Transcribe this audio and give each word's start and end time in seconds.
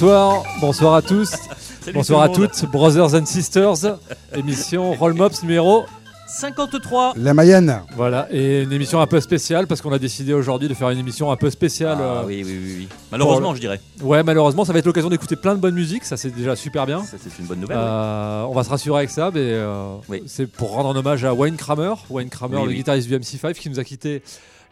Bonsoir. 0.00 0.44
Bonsoir 0.62 0.94
à 0.94 1.02
tous. 1.02 1.28
Salut 1.82 1.92
bonsoir 1.92 2.22
à 2.22 2.28
tout 2.30 2.46
toutes. 2.46 2.70
Brothers 2.70 3.14
and 3.14 3.26
Sisters. 3.26 3.98
Émission 4.34 4.94
Roll 4.94 5.12
Mops 5.12 5.42
numéro. 5.42 5.84
53. 6.26 7.12
La 7.18 7.34
Mayenne. 7.34 7.82
Voilà. 7.96 8.26
Et 8.30 8.62
une 8.62 8.72
émission 8.72 9.02
un 9.02 9.06
peu 9.06 9.20
spéciale 9.20 9.66
parce 9.66 9.82
qu'on 9.82 9.92
a 9.92 9.98
décidé 9.98 10.32
aujourd'hui 10.32 10.68
de 10.68 10.74
faire 10.74 10.88
une 10.88 10.98
émission 10.98 11.30
un 11.30 11.36
peu 11.36 11.50
spéciale. 11.50 11.98
Ah, 12.00 12.02
euh, 12.02 12.22
oui, 12.24 12.42
oui, 12.46 12.58
oui, 12.64 12.74
oui. 12.78 12.88
Malheureusement, 13.12 13.48
Pour 13.48 13.56
je 13.56 13.60
dirais. 13.60 13.78
Ouais, 14.00 14.22
malheureusement, 14.22 14.64
ça 14.64 14.72
va 14.72 14.78
être 14.78 14.86
l'occasion 14.86 15.10
d'écouter 15.10 15.36
plein 15.36 15.54
de 15.54 15.60
bonne 15.60 15.74
musique. 15.74 16.04
Ça, 16.04 16.16
c'est 16.16 16.30
déjà 16.30 16.56
super 16.56 16.86
bien. 16.86 17.02
Ça, 17.04 17.18
c'est 17.22 17.38
une 17.38 17.44
bonne 17.44 17.60
nouvelle. 17.60 17.76
ouais. 17.76 17.82
Euh, 17.84 18.44
on 18.48 18.54
va 18.54 18.64
se 18.64 18.70
rassurer 18.70 19.00
avec 19.00 19.10
ça, 19.10 19.30
mais 19.34 19.40
euh, 19.42 19.96
Oui. 20.08 20.22
c'est 20.26 20.46
pour 20.46 20.70
rendre 20.70 20.88
un 20.88 20.96
hommage 20.96 21.26
à 21.26 21.34
Wayne 21.34 21.56
Kramer, 21.56 21.92
Wayne 22.08 22.30
Kramer, 22.30 22.56
Oui, 22.56 22.62
le 22.62 22.68
oui. 22.70 22.74
guitariste 22.76 23.06
du 23.06 23.18
MC5, 23.18 23.52
qui 23.52 23.68
nous 23.68 23.78
a 23.78 23.84
quitté 23.84 24.22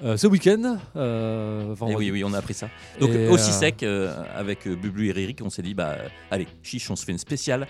euh, 0.04 0.16
ce 0.16 0.26
week-end. 0.26 0.78
euh, 0.96 1.72
Et 1.72 1.74
vendredi. 1.74 1.96
oui, 1.98 2.10
oui, 2.12 2.24
on 2.24 2.32
a 2.34 2.38
appris 2.38 2.54
ça. 2.54 2.68
Donc, 3.00 3.10
Et, 3.10 3.28
aussi 3.28 3.50
euh, 3.50 3.54
sec, 3.54 3.82
euh, 3.82 4.14
avec 4.36 4.66
Bublu 4.68 5.08
et 5.08 5.12
Ririk, 5.12 5.40
on 5.44 5.50
s'est 5.50 5.62
dit, 5.62 5.74
bah, 5.74 5.96
allez, 6.30 6.46
chiche, 6.62 6.90
on 6.90 6.96
se 6.96 7.04
fait 7.04 7.12
une 7.12 7.18
spéciale. 7.18 7.66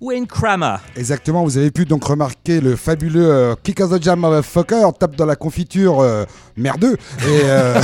Wayne 0.00 0.26
Kramer. 0.26 0.76
Exactement, 0.96 1.44
vous 1.44 1.58
avez 1.58 1.70
pu 1.70 1.84
donc 1.84 2.02
remarquer 2.04 2.62
le 2.62 2.74
fabuleux 2.74 3.30
euh, 3.30 3.54
Kick 3.62 3.80
of 3.80 3.90
the 3.90 4.02
Jam 4.02 4.18
Motherfucker, 4.20 4.88
tape 4.98 5.14
dans 5.14 5.26
la 5.26 5.36
confiture 5.36 6.00
euh, 6.00 6.24
merdeux. 6.56 6.94
Et, 7.22 7.40
euh, 7.44 7.78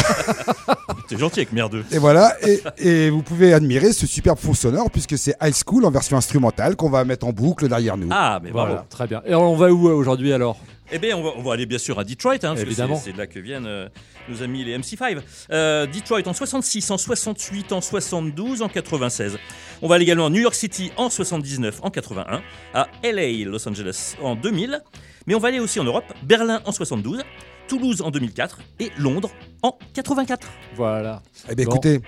T'es 1.09 1.19
gentil 1.19 1.41
avec 1.41 1.53
merdeux. 1.53 1.85
et 1.93 1.99
voilà, 1.99 2.33
et, 2.49 2.63
et 2.79 3.11
vous 3.11 3.23
pouvez 3.23 3.53
admirer 3.53 3.93
ce 3.93 4.07
superbe 4.07 4.39
fond 4.39 4.55
sonore 4.55 4.91
puisque 4.91 5.19
c'est 5.19 5.37
High 5.43 5.55
School 5.55 5.85
en 5.85 5.91
version 5.91 6.17
instrumentale 6.17 6.75
qu'on 6.75 6.89
va 6.89 7.05
mettre 7.05 7.27
en 7.27 7.33
boucle 7.33 7.69
derrière 7.69 7.99
nous. 7.99 8.09
Ah, 8.11 8.41
mais 8.43 8.51
Voilà, 8.51 8.71
bravo. 8.73 8.87
très 8.89 9.07
bien. 9.07 9.21
Et 9.27 9.35
on 9.35 9.55
va 9.55 9.71
où 9.71 9.87
aujourd'hui 9.87 10.33
alors? 10.33 10.57
Eh 10.93 10.99
bien, 10.99 11.17
on 11.17 11.23
va, 11.23 11.31
on 11.37 11.43
va 11.43 11.55
aller 11.55 11.67
bien 11.67 11.79
sûr 11.79 11.99
à 11.99 12.05
Detroit, 12.05 12.35
hein, 12.35 12.39
parce 12.41 12.61
que 12.61 12.67
Évidemment. 12.67 12.97
c'est 12.97 13.07
c'est 13.07 13.13
de 13.13 13.19
là 13.19 13.27
que 13.27 13.39
viennent 13.41 13.67
euh, 13.67 13.89
nos 14.29 14.43
amis 14.43 14.65
les 14.65 14.79
MC5. 14.79 15.21
Euh, 15.51 15.87
Detroit 15.87 16.23
en 16.27 16.33
66, 16.33 16.91
en 16.91 16.99
68, 16.99 17.73
en 17.73 17.81
72, 17.81 18.63
en 18.63 18.69
96. 18.69 19.39
On 19.83 19.89
va 19.89 19.97
aller 19.97 20.05
également 20.05 20.27
à 20.27 20.31
New 20.31 20.41
York 20.41 20.55
City 20.55 20.93
en 20.97 21.11
79, 21.11 21.81
en 21.83 21.91
81, 21.91 22.41
à 22.73 22.89
LA, 23.03 23.45
Los 23.47 23.69
Angeles 23.69 24.15
en 24.23 24.37
2000. 24.37 24.81
Mais 25.27 25.35
on 25.35 25.41
va 25.41 25.49
aller 25.49 25.59
aussi 25.59 25.81
en 25.81 25.85
Europe, 25.85 26.05
Berlin 26.23 26.63
en 26.65 26.73
72, 26.73 27.23
Toulouse 27.69 28.03
en 28.03 28.11
2004 28.11 28.59
et 28.81 28.91
Londres 28.99 29.31
en 29.63 29.77
84. 29.95 30.47
Voilà. 30.77 31.23
Eh 31.51 31.55
bien 31.55 31.65
Bon. 31.67 31.73
écoutez, 31.73 32.01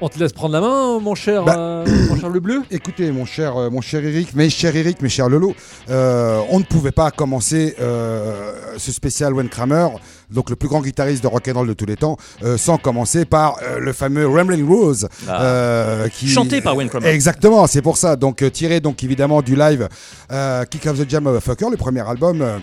On 0.00 0.08
te 0.08 0.18
laisse 0.18 0.32
prendre 0.32 0.52
la 0.52 0.60
main, 0.60 0.98
mon 0.98 1.14
cher, 1.14 1.44
Bah. 1.44 1.54
euh, 1.56 1.86
mon 2.10 2.16
cher 2.16 2.28
le 2.28 2.40
bleu. 2.40 2.62
écoutez 2.70 3.10
mon 3.12 3.24
cher, 3.24 3.56
euh, 3.56 3.70
mon 3.70 3.80
cher 3.80 4.04
Eric, 4.04 4.34
mes 4.34 4.50
chers 4.50 4.74
Eric, 4.76 5.00
mes 5.00 5.08
chers 5.08 5.28
Lolo, 5.28 5.54
euh, 5.88 6.40
on 6.50 6.58
ne 6.58 6.64
pouvait 6.64 6.90
pas 6.92 7.10
commencer 7.10 7.74
euh, 7.80 8.52
ce 8.76 8.92
spécial 8.92 9.32
Wayne 9.32 9.48
Kramer, 9.48 9.88
donc 10.30 10.50
le 10.50 10.56
plus 10.56 10.68
grand 10.68 10.82
guitariste 10.82 11.22
de 11.22 11.28
rock'n'roll 11.28 11.68
de 11.68 11.72
tous 11.72 11.86
les 11.86 11.96
temps, 11.96 12.16
euh, 12.42 12.58
sans 12.58 12.76
commencer 12.76 13.24
par 13.24 13.56
euh, 13.62 13.78
le 13.78 13.92
fameux 13.94 14.26
Ramblin' 14.26 14.66
Rose, 14.66 15.08
Ah. 15.28 15.42
euh, 15.42 16.08
qui 16.08 16.28
Chanté 16.28 16.60
par 16.60 16.76
Wayne 16.76 16.88
Kramer. 16.90 17.08
Exactement, 17.08 17.66
c'est 17.66 17.82
pour 17.82 17.96
ça. 17.96 18.16
Donc 18.16 18.42
euh, 18.42 18.50
tiré 18.50 18.80
donc 18.80 19.02
évidemment 19.04 19.40
du 19.40 19.56
live 19.56 19.88
euh, 20.32 20.64
Kick 20.64 20.86
of 20.86 20.98
the 20.98 21.08
Jam 21.08 21.24
Motherfucker, 21.24 21.70
le 21.70 21.76
premier 21.78 22.06
album. 22.06 22.42
euh, 22.42 22.58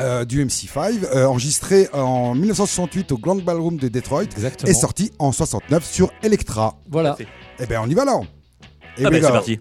euh, 0.00 0.24
du 0.24 0.44
MC5, 0.44 1.04
euh, 1.14 1.26
enregistré 1.26 1.88
en 1.92 2.34
1968 2.34 3.12
au 3.12 3.18
Grand 3.18 3.36
Ballroom 3.36 3.76
de 3.76 3.88
Detroit 3.88 4.22
Exactement. 4.24 4.70
et 4.70 4.74
sorti 4.74 5.12
en 5.18 5.32
69 5.32 5.84
sur 5.84 6.12
Electra. 6.22 6.78
Voilà. 6.88 7.10
Parfait. 7.10 7.26
Eh 7.60 7.66
ben 7.66 7.80
on 7.82 7.88
y 7.88 7.94
va 7.94 8.04
là. 8.04 8.20
Here 8.96 9.06
Ah 9.06 9.10
we 9.10 9.10
ben, 9.10 9.22
c'est 9.22 9.32
parti. 9.32 9.60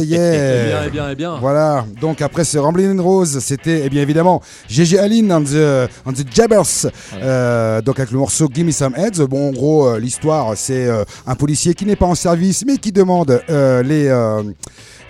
Yeah, 0.00 0.18
yeah, 0.18 0.32
yeah, 0.32 0.64
Eh 0.64 0.68
bien, 0.68 0.82
eh 0.86 0.90
bien, 0.90 1.10
eh 1.10 1.14
bien. 1.14 1.36
Voilà, 1.40 1.84
donc 2.00 2.22
après 2.22 2.44
ce 2.44 2.58
Ramblin' 2.58 3.00
Rose, 3.00 3.38
c'était 3.40 3.82
eh 3.84 3.88
bien 3.90 4.02
évidemment 4.02 4.40
GG 4.68 4.98
Allin 4.98 5.30
and 5.30 5.44
the, 5.44 5.88
and 6.06 6.12
the 6.12 6.26
Jabbers, 6.32 6.86
Euh, 7.22 7.80
donc 7.82 7.98
avec 7.98 8.10
le 8.10 8.18
morceau 8.18 8.48
Gimme 8.52 8.72
Some 8.72 8.94
Heads. 8.96 9.24
Bon, 9.28 9.48
en 9.48 9.52
gros, 9.52 9.86
euh, 9.88 9.98
l'histoire, 9.98 10.52
c'est 10.56 10.86
euh, 10.86 11.04
un 11.26 11.34
policier 11.34 11.74
qui 11.74 11.84
n'est 11.86 11.96
pas 11.96 12.06
en 12.06 12.14
service, 12.14 12.64
mais 12.66 12.78
qui 12.78 12.92
demande 12.92 13.42
les. 13.48 14.10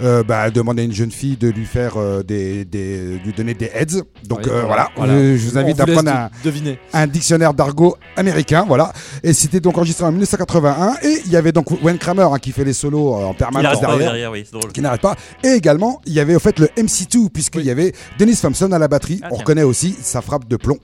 Euh, 0.03 0.23
bah, 0.23 0.51
demande 0.51 0.79
à 0.79 0.83
une 0.83 0.93
jeune 0.93 1.11
fille 1.11 1.37
de 1.37 1.49
lui 1.49 1.65
faire 1.65 1.97
euh, 1.97 2.23
des, 2.23 2.65
des- 2.65 3.19
lui 3.25 3.33
donner 3.33 3.55
des 3.55 3.71
heads. 3.75 4.03
Donc 4.27 4.41
Oui, 4.45 4.51
euh, 4.51 4.63
voilà, 4.67 4.89
voilà. 4.97 5.13
Je, 5.19 5.37
je 5.37 5.49
vous 5.49 5.59
invite 5.59 5.77
On 5.81 5.83
à 5.85 5.87
prendre 5.87 6.11
un, 6.11 6.27
de- 6.27 6.45
deviner. 6.45 6.79
un 6.93 7.07
dictionnaire 7.07 7.55
d'argot 7.55 7.97
américain, 8.17 8.65
voilà. 8.67 8.93
Et 9.23 9.33
c'était 9.33 9.61
donc 9.61 9.77
enregistré 9.79 10.05
en 10.05 10.11
1981. 10.13 10.95
Et 11.03 11.21
il 11.25 11.31
y 11.33 11.37
avait 11.37 11.53
donc 11.53 11.71
Wayne 11.83 11.99
Kramer 11.99 12.29
hein, 12.33 12.39
qui 12.39 12.53
fait 12.53 12.65
les 12.65 12.73
solos 12.73 13.15
euh, 13.15 13.25
en 13.27 13.33
Il 13.33 13.37
permanence 13.37 13.81
derrière 13.81 13.99
derrière, 13.99 14.31
oui, 14.33 14.43
c'est 14.45 14.59
drôle. 14.59 14.73
qui 14.73 14.81
n'arrête 14.81 15.01
pas. 15.01 15.17
Et 15.45 15.49
également, 15.51 16.01
il 16.07 16.13
y 16.13 16.21
avait 16.21 16.35
au 16.35 16.41
fait 16.41 16.59
le 16.59 16.67
MC2, 16.67 17.29
puisqu'il 17.31 17.65
y 17.65 17.71
avait 17.71 17.93
Dennis 18.19 18.39
Thompson 18.43 18.71
à 18.73 18.79
la 18.79 18.89
batterie. 18.89 19.21
Ah, 19.23 19.29
On 19.31 19.37
reconnaît 19.37 19.63
aussi 19.63 19.95
sa 20.01 20.21
frappe 20.21 20.49
de 20.49 20.57
plomb. 20.57 20.79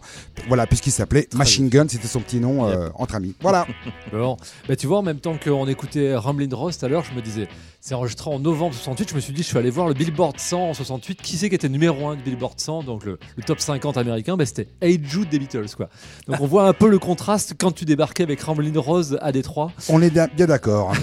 Voilà, 0.49 0.67
puisqu'il 0.67 0.93
s'appelait 0.93 1.29
Machine 1.35 1.69
Gun, 1.69 1.87
c'était 1.89 2.07
son 2.09 2.21
petit 2.21 2.39
nom 2.41 2.67
euh, 2.69 2.89
entre 2.95 3.15
amis. 3.17 3.35
Voilà. 3.41 3.67
Bon. 4.13 4.37
Bah, 4.69 4.75
tu 4.77 4.87
vois, 4.87 4.99
en 4.99 5.03
même 5.03 5.19
temps 5.19 5.37
qu'on 5.43 5.67
écoutait 5.69 6.15
Ramblin' 6.17 6.49
Rose 6.55 6.79
tout 6.79 6.87
à 6.87 6.89
l'heure, 6.89 7.05
je 7.09 7.15
me 7.15 7.21
disais, 7.23 7.47
c'est 7.81 7.95
enregistré 7.95 8.31
en 8.31 8.39
novembre 8.39 8.75
68. 8.75 9.11
Je 9.11 9.15
me 9.15 9.21
suis 9.21 9.33
dit, 9.33 9.43
je 9.43 9.49
suis 9.49 9.59
allé 9.59 9.71
voir 9.71 9.89
le 9.89 9.95
Billboard 9.95 10.39
100 10.39 10.71
en 10.71 10.75
68. 10.75 11.23
Qui 11.23 11.37
c'est 11.37 11.49
qui 11.49 11.55
était 11.55 11.69
numéro 11.69 12.09
1 12.09 12.17
du 12.17 12.23
Billboard 12.23 12.59
100, 12.61 12.83
donc 12.83 13.05
le, 13.05 13.19
le 13.37 13.43
top 13.43 13.61
50 13.61 13.97
américain 13.97 14.37
bah, 14.37 14.47
C'était 14.47 14.69
Hey 14.81 15.01
Jude 15.03 15.29
des 15.29 15.39
Beatles. 15.39 15.67
Quoi. 15.77 15.89
Donc 16.27 16.41
on 16.41 16.47
voit 16.47 16.67
un 16.69 16.73
peu 16.73 16.89
le 16.89 16.99
contraste 16.99 17.55
quand 17.59 17.73
tu 17.73 17.85
débarquais 17.85 18.25
avec 18.25 18.41
Ramblin' 18.43 18.79
Rose 18.79 19.19
à 19.23 19.33
Détroit. 19.33 19.73
On 19.89 20.03
est 20.03 20.11
bien 20.11 20.47
d'accord. 20.47 20.93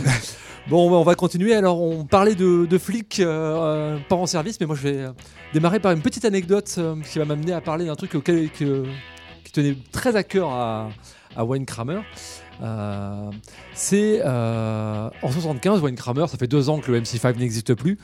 Bon, 0.67 0.89
on 0.91 1.03
va 1.03 1.13
continuer. 1.13 1.53
Alors, 1.53 1.79
on 1.79 2.05
parlait 2.05 2.33
de, 2.33 2.65
de 2.65 2.77
flics 2.79 3.19
euh, 3.19 3.27
euh, 3.27 3.97
pas 4.09 4.15
en 4.15 4.25
service, 4.25 4.59
mais 4.59 4.65
moi, 4.65 4.75
je 4.75 4.81
vais 4.81 4.97
euh, 4.97 5.11
démarrer 5.53 5.79
par 5.79 5.91
une 5.91 6.01
petite 6.01 6.25
anecdote 6.25 6.73
euh, 6.79 6.95
qui 7.03 7.19
va 7.19 7.25
m'amener 7.25 7.53
à 7.53 7.61
parler 7.61 7.85
d'un 7.85 7.93
truc 7.95 8.15
auquel, 8.15 8.49
que- 8.49 8.83
qui 9.43 9.51
tenait 9.51 9.77
très 9.91 10.15
à 10.15 10.23
cœur 10.23 10.49
à, 10.49 10.89
à 11.35 11.45
Wayne 11.45 11.67
Kramer. 11.67 11.99
Euh, 12.61 13.29
c'est 13.73 14.21
euh, 14.23 15.09
en 15.21 15.31
75, 15.31 15.81
Wayne 15.81 15.95
Kramer, 15.95 16.25
ça 16.27 16.37
fait 16.37 16.47
deux 16.47 16.69
ans 16.69 16.79
que 16.79 16.91
le 16.91 17.01
MC5 17.01 17.37
n'existe 17.37 17.73
plus. 17.73 17.97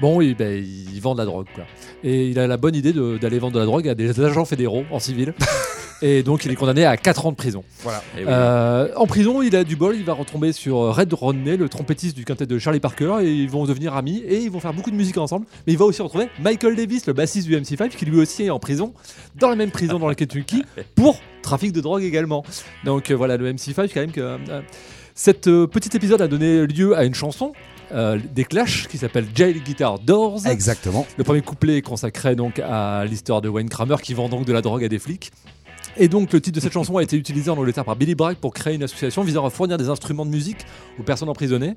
Bon, 0.00 0.20
il, 0.20 0.34
ben, 0.34 0.62
il 0.62 1.00
vend 1.00 1.14
de 1.14 1.18
la 1.18 1.24
drogue, 1.24 1.46
quoi. 1.54 1.64
Et 2.02 2.28
il 2.28 2.38
a 2.38 2.46
la 2.46 2.56
bonne 2.56 2.74
idée 2.74 2.92
d'aller 2.92 3.38
vendre 3.38 3.54
de 3.54 3.58
la 3.60 3.66
drogue 3.66 3.88
à 3.88 3.94
des 3.94 4.20
agents 4.20 4.44
fédéraux 4.44 4.84
en 4.90 4.98
civil. 4.98 5.34
Et 6.02 6.22
donc, 6.22 6.44
il 6.44 6.50
est 6.50 6.56
condamné 6.56 6.84
à 6.84 6.96
4 6.96 7.26
ans 7.26 7.30
de 7.30 7.36
prison. 7.36 7.62
Eh 7.84 7.88
oui. 8.18 8.24
Euh, 8.28 8.88
en 8.96 9.06
prison, 9.06 9.40
il 9.40 9.54
a 9.54 9.64
du 9.64 9.76
bol, 9.76 9.94
il 9.96 10.04
va 10.04 10.12
retomber 10.14 10.52
sur 10.52 10.76
Red 10.94 11.12
Rodney, 11.12 11.56
le 11.56 11.68
trompettiste 11.68 12.16
du 12.16 12.24
quintet 12.24 12.44
de 12.46 12.58
Charlie 12.58 12.80
Parker, 12.80 13.18
et 13.22 13.30
ils 13.32 13.48
vont 13.48 13.64
devenir 13.64 13.94
amis 13.94 14.18
et 14.26 14.40
ils 14.40 14.50
vont 14.50 14.60
faire 14.60 14.74
beaucoup 14.74 14.90
de 14.90 14.96
musique 14.96 15.16
ensemble. 15.18 15.46
Mais 15.66 15.72
il 15.72 15.78
va 15.78 15.84
aussi 15.84 16.02
retrouver 16.02 16.28
Michael 16.40 16.74
Davis, 16.76 17.06
le 17.06 17.12
bassiste 17.12 17.46
du 17.46 17.56
MC5, 17.56 17.90
qui 17.90 18.04
lui 18.04 18.18
aussi 18.18 18.44
est 18.44 18.50
en 18.50 18.58
prison, 18.58 18.92
dans 19.36 19.48
la 19.48 19.56
même 19.56 19.70
prison 19.70 19.98
dans 19.98 20.08
le 20.08 20.14
Kentucky, 20.14 20.64
pour 20.96 21.18
trafic 21.42 21.72
de 21.72 21.80
drogue 21.80 22.02
également. 22.02 22.44
Donc 22.84 23.10
euh, 23.10 23.14
voilà, 23.14 23.36
le 23.36 23.52
MC5, 23.52 23.88
quand 23.94 24.00
même 24.00 24.12
que. 24.12 24.20
euh, 24.20 24.60
cet 25.14 25.46
euh, 25.46 25.66
petit 25.66 25.94
épisode 25.96 26.22
a 26.22 26.26
donné 26.28 26.66
lieu 26.66 26.96
à 26.96 27.04
une 27.04 27.14
chanson. 27.14 27.52
euh, 27.92 28.18
des 28.34 28.44
Clash 28.44 28.88
qui 28.88 28.96
s'appelle 28.96 29.26
Jail 29.34 29.60
Guitar 29.60 29.98
Doors. 29.98 30.46
Exactement. 30.46 31.06
Le 31.18 31.24
premier 31.24 31.42
couplet 31.42 31.76
est 31.76 31.82
consacré 31.82 32.34
donc 32.34 32.58
à 32.58 33.04
l'histoire 33.04 33.42
de 33.42 33.48
Wayne 33.50 33.68
Kramer 33.68 33.96
qui 34.02 34.14
vend 34.14 34.30
donc 34.30 34.46
de 34.46 34.52
la 34.54 34.62
drogue 34.62 34.82
à 34.84 34.88
des 34.88 34.98
flics. 34.98 35.30
Et 35.98 36.08
donc 36.08 36.32
le 36.32 36.40
titre 36.40 36.56
de 36.56 36.60
cette 36.60 36.72
chanson 36.72 36.96
a 36.96 37.02
été 37.02 37.16
utilisé 37.16 37.50
en 37.50 37.58
Angleterre 37.58 37.84
par 37.84 37.96
Billy 37.96 38.14
Bragg 38.14 38.36
pour 38.36 38.54
créer 38.54 38.74
une 38.74 38.82
association 38.82 39.22
visant 39.22 39.44
à 39.44 39.50
fournir 39.50 39.76
des 39.76 39.90
instruments 39.90 40.24
de 40.24 40.30
musique 40.30 40.64
aux 40.98 41.02
personnes 41.02 41.28
emprisonnées. 41.28 41.74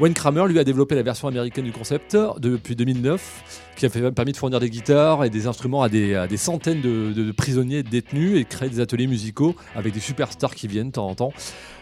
Wayne 0.00 0.14
Kramer 0.14 0.48
lui 0.48 0.58
a 0.58 0.64
développé 0.64 0.96
la 0.96 1.02
version 1.02 1.28
américaine 1.28 1.64
du 1.64 1.72
concept 1.72 2.16
depuis 2.38 2.74
2009, 2.74 3.70
qui 3.76 3.86
a 3.86 3.90
permis 4.10 4.32
de 4.32 4.36
fournir 4.36 4.58
des 4.58 4.68
guitares 4.68 5.24
et 5.24 5.30
des 5.30 5.46
instruments 5.46 5.82
à 5.82 5.88
des, 5.88 6.36
centaines 6.36 6.80
de, 6.80 7.12
de 7.12 7.30
prisonniers 7.30 7.84
détenus 7.84 8.40
et 8.40 8.44
de 8.44 8.48
créer 8.48 8.68
des 8.68 8.80
ateliers 8.80 9.06
musicaux 9.06 9.54
avec 9.76 9.92
des 9.92 10.00
superstars 10.00 10.54
qui 10.56 10.66
viennent 10.66 10.88
de 10.88 10.92
temps 10.92 11.08
en 11.08 11.14
temps. 11.14 11.32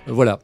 Euh, 0.08 0.12
voilà. 0.12 0.40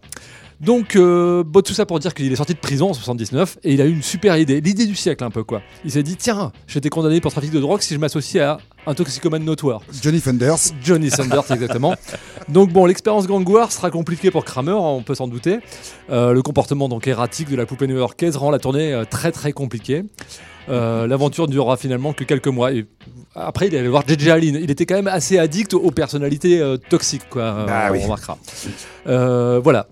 Donc, 0.61 0.97
euh, 0.97 1.45
bon, 1.45 1.61
tout 1.61 1.75
ça 1.75 1.85
pour 1.85 1.99
dire 1.99 2.15
qu'il 2.15 2.33
est 2.33 2.37
sorti 2.37 2.55
de 2.55 2.59
prison 2.59 2.91
en 2.91 2.95
79 2.95 3.59
et 3.63 3.75
il 3.75 3.81
a 3.83 3.85
eu 3.85 3.91
une 3.93 4.03
super 4.03 4.39
idée, 4.39 4.61
l'idée 4.63 4.87
du 4.87 4.95
siècle 4.95 5.23
un 5.23 5.31
peu 5.31 5.45
quoi. 5.45 5.61
Il 5.85 5.91
s'est 5.91 6.03
dit 6.03 6.17
tiens, 6.17 6.51
j'étais 6.67 6.89
condamné 6.89 7.21
pour 7.21 7.31
trafic 7.31 7.51
de 7.51 7.61
drogue 7.61 7.83
si 7.83 7.93
je 7.93 7.99
m'associe 7.99 8.43
à 8.43 8.59
un 8.87 8.95
toxicomane 8.95 9.45
notoire. 9.45 9.83
Johnny 10.03 10.21
Thunders. 10.21 10.57
Johnny 10.83 11.11
Sanders 11.11 11.51
exactement. 11.51 11.95
Donc 12.49 12.73
bon, 12.73 12.87
l'expérience 12.87 13.27
Gang 13.27 13.47
War 13.49 13.71
sera 13.71 13.91
compliquée 13.91 14.31
pour 14.31 14.45
Kramer, 14.47 14.73
on 14.73 15.03
peut 15.03 15.15
s'en 15.15 15.29
douter. 15.29 15.59
Euh, 16.11 16.33
le 16.33 16.41
comportement 16.43 16.89
donc 16.89 17.07
erratique 17.07 17.51
de 17.51 17.57
la 17.57 17.67
poupée 17.67 17.87
new-yorkaise 17.87 18.37
rend 18.37 18.51
la 18.51 18.59
tournée 18.59 18.95
euh, 18.95 19.05
très 19.05 19.33
très 19.33 19.53
compliquée. 19.53 20.05
Euh, 20.69 21.07
L'aventure 21.07 21.47
ne 21.47 21.53
durera 21.53 21.77
finalement 21.77 22.13
que 22.13 22.25
quelques 22.25 22.49
mois. 22.49 22.73
Et 22.73 22.87
après, 23.35 23.67
il 23.69 23.75
est 23.75 23.79
allé 23.79 23.89
voir 23.89 24.03
JJ 24.09 24.29
Allin. 24.29 24.59
Il 24.61 24.71
était 24.71 24.87
quand 24.87 24.97
même 24.97 25.07
assez 25.07 25.39
addict 25.39 25.75
aux 25.75 25.91
personnalités 25.93 26.61
euh, 26.61 26.77
toxiques, 26.77 27.29
quoi. 27.29 27.43
euh, 27.43 27.67
Ah 27.69 27.87
on 27.91 27.93
oui. 27.93 28.03
remarquera. 28.03 28.39
Voilà. 29.05 29.87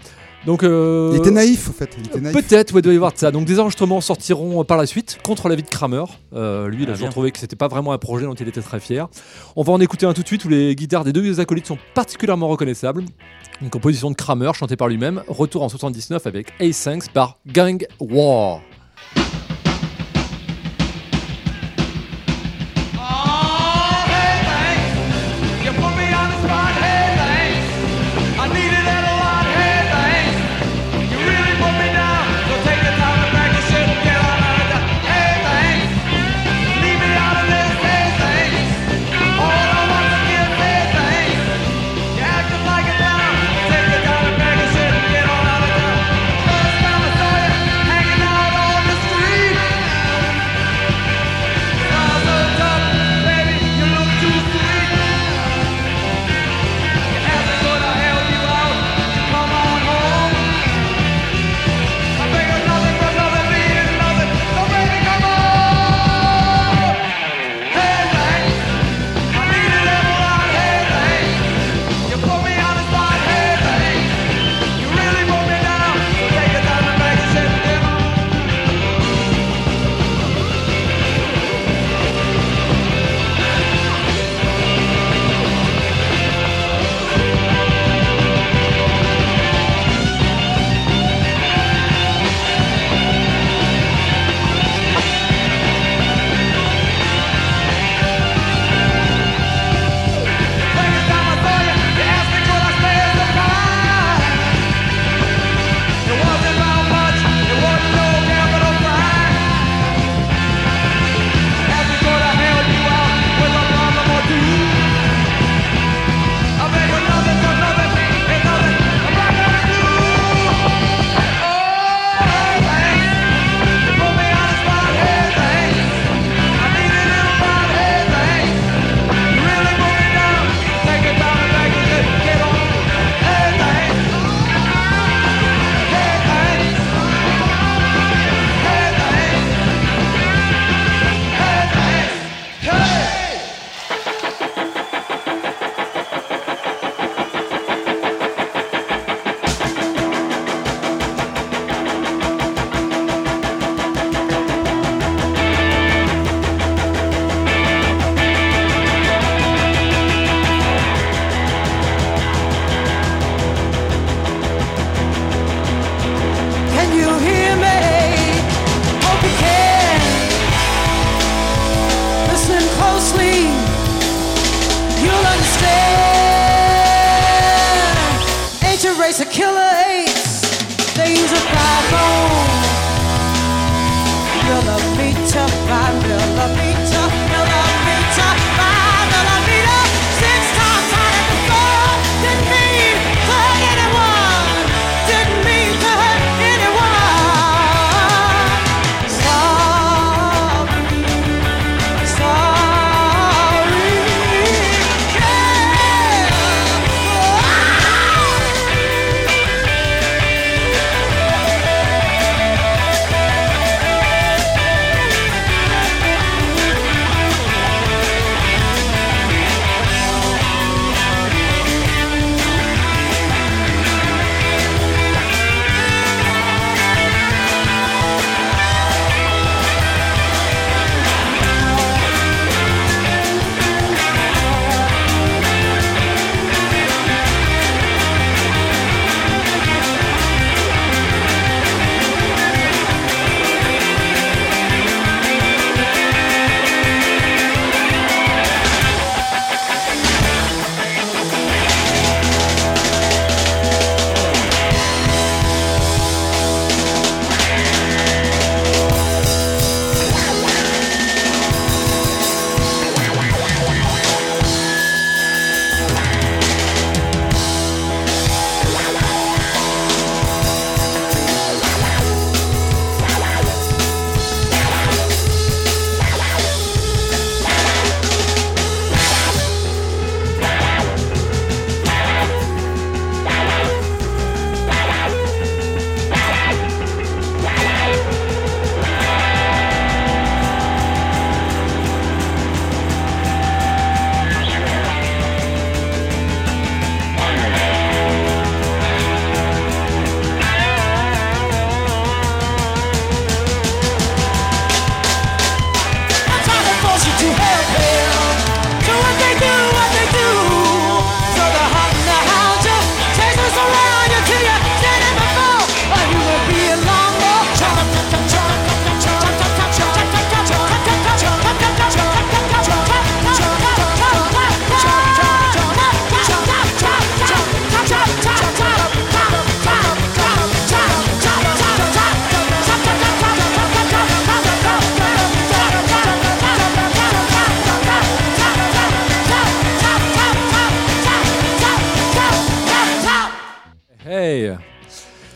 Donc, 0.46 0.62
euh, 0.62 1.10
Il 1.14 1.18
était 1.18 1.30
naïf, 1.30 1.70
en 1.70 1.72
fait. 1.72 1.96
Peut-être, 2.32 2.72
ouais, 2.74 2.80
il 2.80 2.82
doit 2.82 2.92
y 2.92 2.96
avoir 2.96 3.12
de 3.12 3.18
ça. 3.18 3.30
Donc 3.30 3.44
des 3.46 3.58
enregistrements 3.58 4.00
sortiront 4.00 4.64
par 4.64 4.76
la 4.76 4.86
suite 4.86 5.18
contre 5.24 5.48
l'avis 5.48 5.62
de 5.62 5.68
Kramer. 5.68 6.04
Euh, 6.34 6.68
lui, 6.68 6.82
il 6.82 6.88
a 6.88 6.92
Ah, 6.92 6.94
toujours 6.94 7.08
trouvé 7.10 7.30
que 7.30 7.38
c'était 7.38 7.56
pas 7.56 7.68
vraiment 7.68 7.92
un 7.92 7.98
projet 7.98 8.26
dont 8.26 8.34
il 8.34 8.46
était 8.48 8.60
très 8.60 8.80
fier. 8.80 9.08
On 9.56 9.62
va 9.62 9.72
en 9.72 9.80
écouter 9.80 10.06
un 10.06 10.12
tout 10.12 10.22
de 10.22 10.26
suite 10.26 10.44
où 10.44 10.48
les 10.48 10.74
guitares 10.74 11.04
des 11.04 11.12
deux 11.12 11.40
acolytes 11.40 11.66
sont 11.66 11.78
particulièrement 11.94 12.48
reconnaissables. 12.48 13.04
Une 13.62 13.70
composition 13.70 14.10
de 14.10 14.16
Kramer 14.16 14.50
chantée 14.54 14.76
par 14.76 14.88
lui-même. 14.88 15.22
Retour 15.28 15.62
en 15.62 15.68
79 15.68 16.26
avec 16.26 16.52
A5 16.60 17.10
par 17.12 17.38
Gang 17.46 17.86
War. 18.00 18.60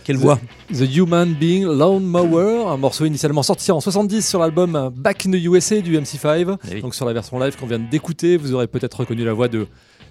Quelle 0.09 0.17
voix 0.17 0.41
The 0.73 0.97
Human 0.97 1.35
Being 1.35 1.65
Lone 1.67 2.03
Mower, 2.03 2.65
un 2.67 2.79
morceau 2.79 3.05
initialement 3.05 3.43
sorti 3.43 3.71
en 3.71 3.79
70 3.79 4.27
sur 4.27 4.39
l'album 4.39 4.91
Back 4.97 5.27
in 5.27 5.33
the 5.33 5.45
USA 5.45 5.83
du 5.83 5.99
MC5. 5.99 6.57
Eh 6.71 6.75
oui. 6.77 6.81
Donc 6.81 6.95
sur 6.95 7.05
la 7.05 7.13
version 7.13 7.39
live 7.39 7.59
qu'on 7.59 7.67
vient 7.67 7.79
d'écouter, 7.79 8.39
vous 8.39 8.55
aurez 8.55 8.69
peut-être 8.69 9.01
reconnu 9.01 9.23
la 9.23 9.35
voix 9.35 9.49
de 9.49 9.67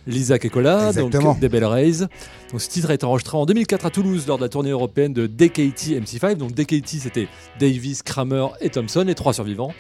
Lisa 0.06 0.38
Kekola, 0.38 0.89
Exactement. 0.89 1.32
donc 1.32 1.39
des 1.39 1.50
Bell 1.50 1.66
Rays. 1.66 2.06
Donc 2.51 2.62
ce 2.62 2.70
titre 2.70 2.92
a 2.92 2.94
été 2.94 3.08
enregistré 3.08 3.38
en 3.39 3.48
2004 3.48 3.88
à 3.88 3.89
Toulouse 3.89 4.27
lors 4.27 4.38
de 4.38 4.44
la 4.44 4.50
tournée 4.50 4.70
européenne 4.70 5.13
de 5.13 5.25
DKT 5.25 6.00
MC5. 6.00 6.36
Donc 6.36 6.51
DKT 6.51 7.00
c'était 7.00 7.27
Davis, 7.60 8.04
Kramer 8.04 8.50
et 8.62 8.70
Thompson, 8.70 9.04
les 9.04 9.15
trois 9.15 9.34
survivants. 9.34 9.74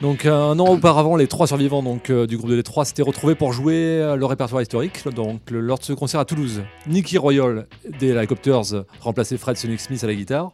Donc 0.00 0.26
un 0.26 0.58
an 0.60 0.74
auparavant, 0.74 1.16
les 1.16 1.26
trois 1.26 1.48
survivants 1.48 1.82
donc, 1.82 2.10
euh, 2.10 2.26
du 2.28 2.36
groupe 2.36 2.50
de 2.50 2.54
les 2.54 2.62
trois 2.62 2.84
s'étaient 2.84 3.02
retrouvés 3.02 3.34
pour 3.34 3.52
jouer 3.52 3.74
euh, 3.74 4.14
le 4.14 4.26
répertoire 4.26 4.62
historique. 4.62 5.08
Donc 5.08 5.40
lors 5.50 5.78
de 5.78 5.84
ce 5.84 5.92
concert 5.92 6.20
à 6.20 6.24
Toulouse, 6.24 6.62
Nicky 6.86 7.18
Royal 7.18 7.66
des 7.98 8.10
Helicopters 8.10 8.74
euh, 8.74 8.82
remplaçait 9.00 9.36
Fred 9.36 9.56
Sonic 9.56 9.80
Smith 9.80 10.04
à 10.04 10.06
la 10.06 10.14
guitare. 10.14 10.52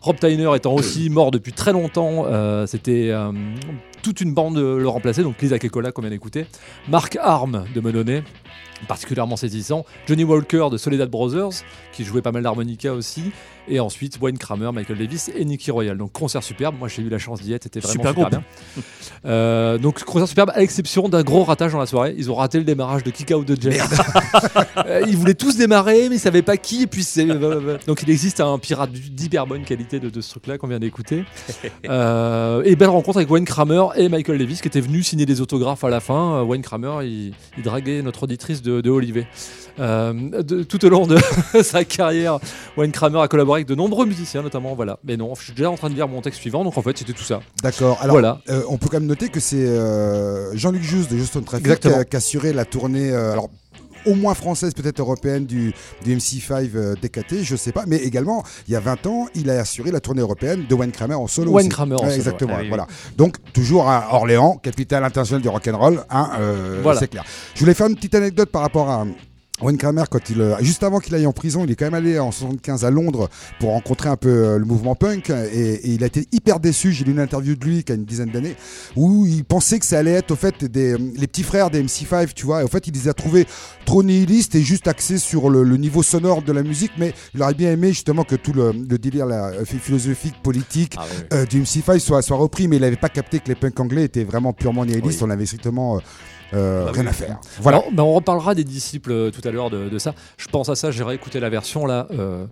Rob 0.00 0.18
Tyner 0.18 0.50
étant 0.56 0.74
aussi 0.74 1.10
mort 1.10 1.30
depuis 1.30 1.52
très 1.52 1.72
longtemps, 1.72 2.24
euh, 2.26 2.66
c'était 2.66 3.10
euh, 3.10 3.32
toute 4.02 4.22
une 4.22 4.32
bande 4.32 4.56
le 4.56 4.88
remplaçait, 4.88 5.22
donc 5.22 5.40
Lisa 5.42 5.58
Kekola 5.58 5.92
qu'on 5.92 6.00
vient 6.00 6.10
d'écouter, 6.10 6.46
Mark 6.88 7.18
Arm 7.20 7.64
de 7.74 7.80
Menonnet, 7.82 8.24
particulièrement 8.88 9.36
saisissant, 9.36 9.84
Johnny 10.06 10.24
Walker 10.24 10.68
de 10.70 10.76
Soledad 10.76 11.10
Brothers, 11.10 11.64
qui 11.92 12.04
jouait 12.04 12.22
pas 12.22 12.32
mal 12.32 12.42
d'harmonica 12.42 12.92
aussi, 12.92 13.32
et 13.68 13.80
ensuite 13.80 14.18
Wayne 14.20 14.38
Kramer, 14.38 14.70
Michael 14.72 14.98
Davis 14.98 15.30
et 15.34 15.44
Nicky 15.44 15.70
Royal. 15.70 15.96
Donc 15.96 16.12
concert 16.12 16.42
superbe, 16.42 16.76
moi 16.78 16.88
j'ai 16.88 17.02
eu 17.02 17.08
la 17.08 17.18
chance 17.18 17.40
d'y 17.40 17.52
être, 17.52 17.64
c'était 17.64 17.80
vraiment 17.80 18.02
Super 18.02 18.14
super, 18.14 18.30
bien. 18.30 18.42
Euh, 19.26 19.78
donc 19.78 20.02
concert 20.04 20.28
superbe, 20.28 20.50
à 20.54 20.60
l'exception 20.60 21.08
d'un 21.08 21.22
gros 21.22 21.44
ratage 21.44 21.72
dans 21.72 21.78
la 21.78 21.86
soirée, 21.86 22.14
ils 22.16 22.30
ont 22.30 22.34
raté 22.34 22.58
le 22.58 22.64
démarrage 22.64 23.04
de 23.04 23.10
Kick 23.10 23.30
Out 23.30 23.46
de 23.46 23.56
James. 23.60 23.80
Euh, 24.86 25.02
ils 25.06 25.16
voulaient 25.16 25.34
tous 25.34 25.56
démarrer, 25.56 26.08
mais 26.08 26.16
ils 26.16 26.20
savaient 26.20 26.42
pas 26.42 26.56
qui, 26.56 26.82
et 26.82 26.86
puis 26.86 27.06
euh, 27.18 27.76
donc 27.86 28.02
il 28.02 28.10
existe 28.10 28.40
un 28.40 28.58
pirate 28.58 28.90
d'hyper 28.92 29.46
bonne 29.46 29.62
qualité 29.62 30.00
de, 30.00 30.08
de 30.08 30.20
ce 30.20 30.30
truc-là 30.30 30.58
qu'on 30.58 30.68
vient 30.68 30.78
d'écouter. 30.78 31.24
Euh, 31.88 32.62
et 32.64 32.76
belle 32.76 32.90
rencontre 32.90 33.18
avec 33.18 33.30
Wayne 33.30 33.44
Kramer 33.44 33.86
et 33.96 34.08
Michael 34.08 34.38
Davis 34.38 34.60
qui 34.60 34.68
étaient 34.68 34.80
venus 34.80 35.08
signer 35.08 35.26
des 35.26 35.40
autographes 35.40 35.82
à 35.82 35.88
la 35.88 36.00
fin. 36.00 36.42
Wayne 36.42 36.62
Kramer, 36.62 37.04
il, 37.04 37.32
il 37.56 37.62
draguait 37.62 38.02
notre 38.02 38.24
auditrice 38.24 38.62
de, 38.62 38.69
de 38.80 38.90
Olivet. 38.90 39.26
Euh, 39.78 40.12
de- 40.42 40.62
tout 40.62 40.84
au 40.84 40.88
long 40.90 41.06
de 41.06 41.16
sa 41.62 41.84
carrière, 41.84 42.38
Wayne 42.76 42.92
Kramer 42.92 43.20
a 43.20 43.28
collaboré 43.28 43.58
avec 43.58 43.68
de 43.68 43.74
nombreux 43.74 44.04
musiciens, 44.06 44.42
notamment. 44.42 44.74
Voilà. 44.74 44.98
Mais 45.04 45.16
non, 45.16 45.34
je 45.34 45.44
suis 45.44 45.52
déjà 45.54 45.70
en 45.70 45.76
train 45.76 45.88
de 45.90 45.94
lire 45.94 46.06
mon 46.08 46.20
texte 46.20 46.40
suivant, 46.40 46.64
donc 46.64 46.76
en 46.76 46.82
fait, 46.82 46.98
c'était 46.98 47.12
tout 47.14 47.22
ça. 47.22 47.40
D'accord. 47.62 47.98
Alors, 48.02 48.14
Voilà. 48.14 48.40
euh, 48.50 48.62
on 48.68 48.76
peut 48.76 48.88
quand 48.90 48.98
même 48.98 49.06
noter 49.08 49.28
que 49.30 49.40
c'est 49.40 49.64
euh, 49.66 50.54
Jean-Luc 50.56 50.82
Just 50.82 51.10
de 51.10 51.16
Justin 51.16 51.42
Traffic 51.42 51.80
qui 51.80 51.88
a, 51.88 52.04
qui 52.04 52.16
a 52.16 52.18
assuré 52.18 52.52
la 52.52 52.64
tournée. 52.66 53.10
alors, 53.12 53.48
au 54.06 54.14
moins 54.14 54.34
française, 54.34 54.72
peut-être 54.74 55.00
européenne 55.00 55.46
du, 55.46 55.72
du 56.04 56.16
MC5 56.16 56.70
euh, 56.74 56.94
DKT, 57.00 57.42
je 57.42 57.56
sais 57.56 57.72
pas, 57.72 57.84
mais 57.86 57.96
également, 57.96 58.42
il 58.68 58.72
y 58.72 58.76
a 58.76 58.80
20 58.80 59.06
ans, 59.06 59.26
il 59.34 59.50
a 59.50 59.60
assuré 59.60 59.90
la 59.90 60.00
tournée 60.00 60.20
européenne 60.22 60.64
de 60.68 60.74
Wayne 60.74 60.92
Kramer 60.92 61.14
en 61.14 61.26
solo. 61.26 61.52
Wayne 61.52 61.66
aussi. 61.66 61.74
Kramer 61.74 61.94
en 61.96 61.98
solo, 61.98 62.12
Exactement, 62.12 62.56
oui, 62.58 62.68
voilà. 62.68 62.86
Donc, 63.16 63.36
toujours 63.52 63.88
à 63.88 64.14
Orléans, 64.14 64.56
capitale 64.62 65.04
internationale 65.04 65.42
du 65.42 65.48
rock'n'roll, 65.48 66.04
hein, 66.10 66.30
euh, 66.40 66.80
Voilà. 66.82 67.00
c'est 67.00 67.08
clair. 67.08 67.24
Je 67.54 67.60
voulais 67.60 67.74
faire 67.74 67.86
une 67.86 67.96
petite 67.96 68.14
anecdote 68.14 68.50
par 68.50 68.62
rapport 68.62 68.88
à. 68.90 69.06
Wayne 69.62 69.76
Kramer, 69.76 70.04
quand 70.10 70.30
il, 70.30 70.40
euh, 70.40 70.56
juste 70.60 70.82
avant 70.82 70.98
qu'il 70.98 71.14
aille 71.14 71.26
en 71.26 71.32
prison, 71.32 71.64
il 71.64 71.70
est 71.70 71.76
quand 71.76 71.86
même 71.86 71.94
allé 71.94 72.18
en 72.18 72.30
75 72.30 72.84
à 72.84 72.90
Londres 72.90 73.28
pour 73.58 73.70
rencontrer 73.70 74.08
un 74.08 74.16
peu 74.16 74.28
euh, 74.28 74.58
le 74.58 74.64
mouvement 74.64 74.94
punk 74.94 75.30
et, 75.30 75.74
et 75.74 75.90
il 75.90 76.02
a 76.02 76.06
été 76.06 76.26
hyper 76.32 76.60
déçu. 76.60 76.92
J'ai 76.92 77.04
lu 77.04 77.12
une 77.12 77.20
interview 77.20 77.56
de 77.56 77.64
lui 77.64 77.84
qui 77.84 77.92
a 77.92 77.94
une 77.94 78.04
dizaine 78.04 78.30
d'années 78.30 78.56
où 78.96 79.26
il 79.26 79.44
pensait 79.44 79.78
que 79.78 79.86
ça 79.86 79.98
allait 79.98 80.12
être 80.12 80.30
au 80.30 80.36
fait 80.36 80.64
des 80.64 80.96
les 80.98 81.26
petits 81.26 81.42
frères 81.42 81.70
des 81.70 81.82
MC5, 81.82 82.32
tu 82.34 82.46
vois. 82.46 82.62
Et 82.62 82.64
au 82.64 82.68
fait, 82.68 82.86
il 82.86 82.94
les 82.94 83.08
a 83.08 83.14
trouvés 83.14 83.46
trop 83.84 84.02
nihilistes 84.02 84.54
et 84.54 84.62
juste 84.62 84.88
axés 84.88 85.18
sur 85.18 85.50
le, 85.50 85.62
le 85.62 85.76
niveau 85.76 86.02
sonore 86.02 86.42
de 86.42 86.52
la 86.52 86.62
musique, 86.62 86.92
mais 86.98 87.12
il 87.34 87.42
aurait 87.42 87.54
bien 87.54 87.72
aimé 87.72 87.88
justement 87.88 88.24
que 88.24 88.36
tout 88.36 88.52
le, 88.52 88.72
le 88.72 88.98
délire 88.98 89.26
la, 89.26 89.46
euh, 89.48 89.64
philosophique, 89.64 90.34
politique 90.42 90.96
euh, 91.32 91.44
du 91.46 91.62
MC5 91.62 91.98
soit, 91.98 92.22
soit 92.22 92.36
repris, 92.36 92.68
mais 92.68 92.76
il 92.76 92.82
n'avait 92.82 92.96
pas 92.96 93.08
capté 93.08 93.40
que 93.40 93.48
les 93.48 93.54
punks 93.54 93.78
anglais 93.80 94.04
étaient 94.04 94.24
vraiment 94.24 94.52
purement 94.52 94.84
nihilistes. 94.84 95.20
Oui. 95.20 95.28
On 95.28 95.30
avait 95.30 95.46
strictement 95.46 95.96
euh, 95.96 96.00
euh, 96.54 96.84
Bah 96.86 96.90
rien 96.92 97.02
oui. 97.04 97.08
à 97.08 97.12
faire. 97.12 97.38
Voilà. 97.60 97.82
Alors, 97.92 98.08
on 98.08 98.14
reparlera 98.14 98.54
des 98.54 98.64
disciples 98.64 99.12
euh, 99.12 99.30
tout 99.30 99.46
à 99.46 99.50
l'heure 99.50 99.70
de, 99.70 99.88
de 99.88 99.98
ça. 99.98 100.14
Je 100.36 100.46
pense 100.48 100.68
à 100.68 100.74
ça, 100.74 100.90
j'ai 100.90 101.04
réécouté 101.04 101.40
la 101.40 101.48
version 101.50 101.86
là. 101.86 102.06
euh, 102.12 102.44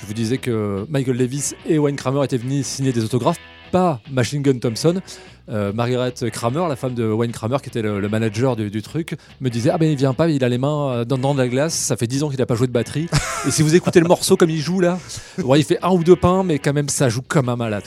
je 0.00 0.06
vous 0.06 0.14
disais 0.14 0.38
que 0.38 0.84
Michael 0.88 1.18
Davis 1.18 1.54
et 1.66 1.78
Wayne 1.78 1.96
Kramer 1.96 2.24
étaient 2.24 2.36
venus 2.38 2.66
signer 2.66 2.92
des 2.92 3.04
autographes, 3.04 3.38
pas 3.70 4.00
Machine 4.10 4.42
Gun 4.42 4.58
Thompson. 4.58 5.00
Euh, 5.48 5.72
Margaret 5.72 6.14
Kramer, 6.32 6.64
la 6.68 6.76
femme 6.76 6.94
de 6.94 7.04
Wayne 7.04 7.32
Kramer, 7.32 7.56
qui 7.62 7.68
était 7.68 7.82
le, 7.82 8.00
le 8.00 8.08
manager 8.08 8.54
du, 8.56 8.70
du 8.70 8.80
truc, 8.80 9.16
me 9.40 9.50
disait 9.50 9.70
Ah 9.70 9.78
ben 9.78 9.90
il 9.90 9.96
vient 9.96 10.14
pas, 10.14 10.28
il 10.28 10.42
a 10.44 10.48
les 10.48 10.58
mains 10.58 11.04
dans, 11.04 11.18
dans 11.18 11.34
de 11.34 11.38
la 11.38 11.48
glace, 11.48 11.74
ça 11.74 11.96
fait 11.96 12.06
10 12.06 12.22
ans 12.24 12.28
qu'il 12.30 12.40
a 12.40 12.46
pas 12.46 12.54
joué 12.54 12.68
de 12.68 12.72
batterie. 12.72 13.08
et 13.46 13.50
si 13.50 13.62
vous 13.62 13.74
écoutez 13.74 14.00
le 14.00 14.06
morceau 14.06 14.36
comme 14.36 14.50
il 14.50 14.60
joue 14.60 14.80
là, 14.80 14.98
ouais, 15.44 15.60
il 15.60 15.64
fait 15.64 15.78
un 15.82 15.90
ou 15.90 16.02
deux 16.04 16.16
pains, 16.16 16.42
mais 16.44 16.58
quand 16.58 16.72
même 16.72 16.88
ça 16.88 17.08
joue 17.08 17.22
comme 17.26 17.48
un 17.48 17.56
malade. 17.56 17.82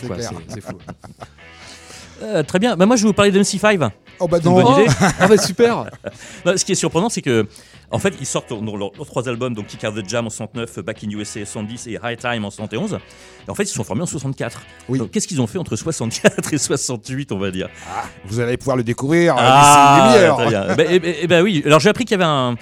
C'est 0.49 0.61
fou. 0.61 0.73
Euh, 2.23 2.43
Très 2.43 2.59
bien. 2.59 2.77
Bah, 2.77 2.85
moi, 2.85 2.95
je 2.95 3.01
vais 3.03 3.09
vous 3.09 3.13
parler 3.13 3.31
de 3.31 3.41
MC5. 3.41 3.89
Oh 4.19 4.27
bah 4.27 4.37
C'est 4.41 4.47
une 4.49 4.55
non. 4.55 4.61
bonne 4.61 4.81
idée. 4.83 4.91
Ah 5.19 5.27
bah 5.27 5.37
super 5.37 5.85
ce 6.45 6.63
qui 6.65 6.71
est 6.71 6.75
surprenant, 6.75 7.09
c'est 7.09 7.21
que, 7.21 7.47
en 7.91 7.99
fait, 7.99 8.13
ils 8.19 8.25
sortent 8.25 8.49
dans 8.49 8.75
leurs 8.77 8.91
leurs 8.95 9.05
trois 9.05 9.27
albums, 9.29 9.53
donc 9.53 9.67
Kick 9.67 9.83
Out 9.83 9.95
the 9.95 10.07
Jam 10.07 10.27
en 10.27 10.29
69, 10.29 10.79
Back 10.79 11.03
in 11.03 11.09
USA 11.09 11.41
en 11.41 11.45
70 11.45 11.87
et 11.87 11.99
High 12.03 12.17
Time 12.17 12.45
en 12.45 12.51
71. 12.51 12.93
Et 13.47 13.51
en 13.51 13.55
fait, 13.55 13.63
ils 13.63 13.67
se 13.67 13.75
sont 13.75 13.83
formés 13.83 14.01
en 14.01 14.07
64. 14.07 14.61
Oui. 14.89 14.99
Donc, 14.99 15.11
qu'est-ce 15.11 15.27
qu'ils 15.27 15.41
ont 15.41 15.47
fait 15.47 15.57
entre 15.57 15.75
64 15.75 16.53
et 16.53 16.57
68, 16.57 17.31
on 17.31 17.37
va 17.37 17.51
dire? 17.51 17.69
Vous 18.25 18.39
allez 18.39 18.57
pouvoir 18.57 18.77
le 18.77 18.83
découvrir 18.83 19.35
euh, 19.35 19.39
Ah, 19.39 20.35
très 20.37 20.47
bien. 20.49 20.67
Eh, 20.77 20.95
eh, 21.03 21.17
eh 21.21 21.27
ben 21.27 21.41
oui. 21.43 21.63
Alors 21.65 21.79
j'ai 21.79 21.89
appris 21.89 22.05
qu'il 22.05 22.19
y 22.19 22.21
avait 22.21 22.29
un, 22.29 22.55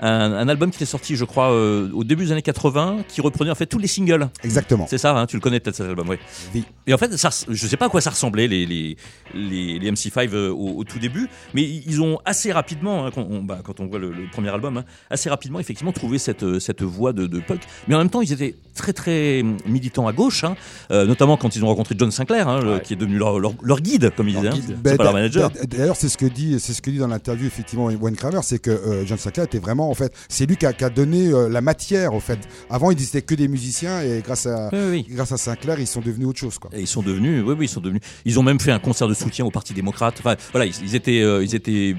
un, 0.00 0.32
un 0.32 0.48
album 0.48 0.70
qui 0.70 0.76
était 0.76 0.84
sorti, 0.84 1.16
je 1.16 1.24
crois, 1.24 1.50
euh, 1.52 1.90
au 1.92 2.04
début 2.04 2.24
des 2.24 2.32
années 2.32 2.42
80, 2.42 3.04
qui 3.08 3.20
reprenait 3.20 3.50
en 3.50 3.54
fait 3.54 3.66
tous 3.66 3.78
les 3.78 3.86
singles. 3.86 4.28
Exactement. 4.42 4.86
C'est 4.88 4.98
ça, 4.98 5.16
hein, 5.16 5.26
tu 5.26 5.36
le 5.36 5.40
connais 5.40 5.60
peut-être 5.60 5.76
cet 5.76 5.88
album, 5.88 6.08
oui. 6.08 6.16
Oui. 6.54 6.64
Et 6.86 6.94
en 6.94 6.98
fait, 6.98 7.16
ça, 7.16 7.30
je 7.48 7.66
sais 7.66 7.76
pas 7.76 7.86
à 7.86 7.88
quoi 7.88 8.00
ça 8.00 8.10
ressemblait 8.10 8.48
les, 8.48 8.66
les, 8.66 8.96
les, 9.34 9.78
les 9.78 9.92
MC5 9.92 10.30
euh, 10.32 10.50
au, 10.50 10.78
au 10.78 10.84
tout 10.84 10.98
début, 10.98 11.28
mais 11.54 11.62
ils 11.62 12.00
ont 12.02 12.18
assez 12.24 12.52
rapidement, 12.52 13.06
hein, 13.06 13.10
quand, 13.14 13.26
on, 13.28 13.42
bah, 13.42 13.60
quand 13.64 13.80
on 13.80 13.86
voit 13.86 13.98
le, 13.98 14.10
le 14.12 14.30
premier 14.30 14.50
album, 14.50 14.78
hein, 14.78 14.84
assez 15.10 15.28
rapidement 15.28 15.60
effectivement 15.60 15.92
trouvé 15.92 16.18
cette, 16.18 16.42
euh, 16.42 16.60
cette 16.60 16.82
voix 16.82 17.12
de, 17.12 17.26
de 17.26 17.40
punk. 17.40 17.60
Mais 17.88 17.94
en 17.94 17.98
même 17.98 18.10
temps, 18.10 18.22
ils 18.22 18.32
étaient 18.32 18.54
très 18.78 18.92
très 18.92 19.44
militants 19.66 20.06
à 20.06 20.12
gauche, 20.12 20.44
hein, 20.44 20.54
euh, 20.90 21.04
notamment 21.06 21.36
quand 21.36 21.54
ils 21.56 21.64
ont 21.64 21.68
rencontré 21.68 21.94
John 21.98 22.10
Sinclair, 22.10 22.48
hein, 22.48 22.60
le- 22.62 22.68
Ouais. 22.74 22.80
qui 22.82 22.92
est 22.94 22.96
devenu 22.96 23.16
leur, 23.18 23.38
leur, 23.38 23.52
leur 23.62 23.80
guide, 23.80 24.10
comme 24.16 24.28
ils 24.28 24.34
disaient. 24.36 24.48
hein. 24.48 24.76
Ben, 24.82 24.96
pas 24.96 25.04
leur 25.04 25.12
manager. 25.12 25.50
d'a- 25.50 25.64
D'ailleurs, 25.64 25.96
c'est 25.96 26.08
ce 26.08 26.16
que 26.18 26.26
dit, 26.26 26.58
c'est 26.60 26.72
ce 26.72 26.80
que 26.82 26.90
dit 26.90 26.98
dans 26.98 27.06
l'interview 27.08 27.46
effectivement 27.46 27.86
Wayne 27.86 28.16
Kramer, 28.16 28.40
c'est 28.42 28.58
que 28.58 28.70
euh, 28.70 29.04
John 29.06 29.18
Sinclair 29.18 29.44
était 29.46 29.58
vraiment 29.58 29.90
en 29.90 29.94
fait, 29.94 30.12
c'est 30.28 30.46
lui 30.46 30.56
qui 30.56 30.66
a, 30.66 30.72
qui 30.72 30.84
a 30.84 30.90
donné 30.90 31.28
euh, 31.28 31.48
la 31.48 31.60
matière 31.60 32.14
au 32.14 32.20
fait. 32.20 32.38
Avant, 32.70 32.90
ils 32.90 33.02
étaient 33.02 33.22
que 33.22 33.34
des 33.34 33.48
musiciens 33.48 34.00
et 34.02 34.22
grâce 34.24 34.46
à 34.46 34.70
Oui, 34.72 34.78
oui. 34.90 35.06
grâce 35.10 35.32
à 35.32 35.36
Sinclair, 35.36 35.78
ils 35.80 35.86
sont 35.86 36.00
devenus 36.00 36.28
autre 36.28 36.38
chose 36.38 36.58
quoi. 36.58 36.70
Et 36.74 36.80
ils 36.80 36.86
sont 36.86 37.02
devenus, 37.02 37.42
oui, 37.46 37.54
oui, 37.58 37.64
ils 37.66 37.68
sont 37.68 37.80
devenus. 37.80 38.02
Ils 38.24 38.38
ont 38.38 38.42
même 38.42 38.60
fait 38.60 38.72
un 38.72 38.78
concert 38.78 39.08
de 39.08 39.14
soutien 39.14 39.44
au 39.44 39.50
Parti 39.50 39.72
démocrate. 39.74 40.16
Enfin, 40.18 40.36
voilà, 40.52 40.66
ils, 40.66 40.74
ils 40.82 40.94
étaient, 40.94 41.22
euh, 41.22 41.42
ils 41.42 41.54
étaient 41.54 41.94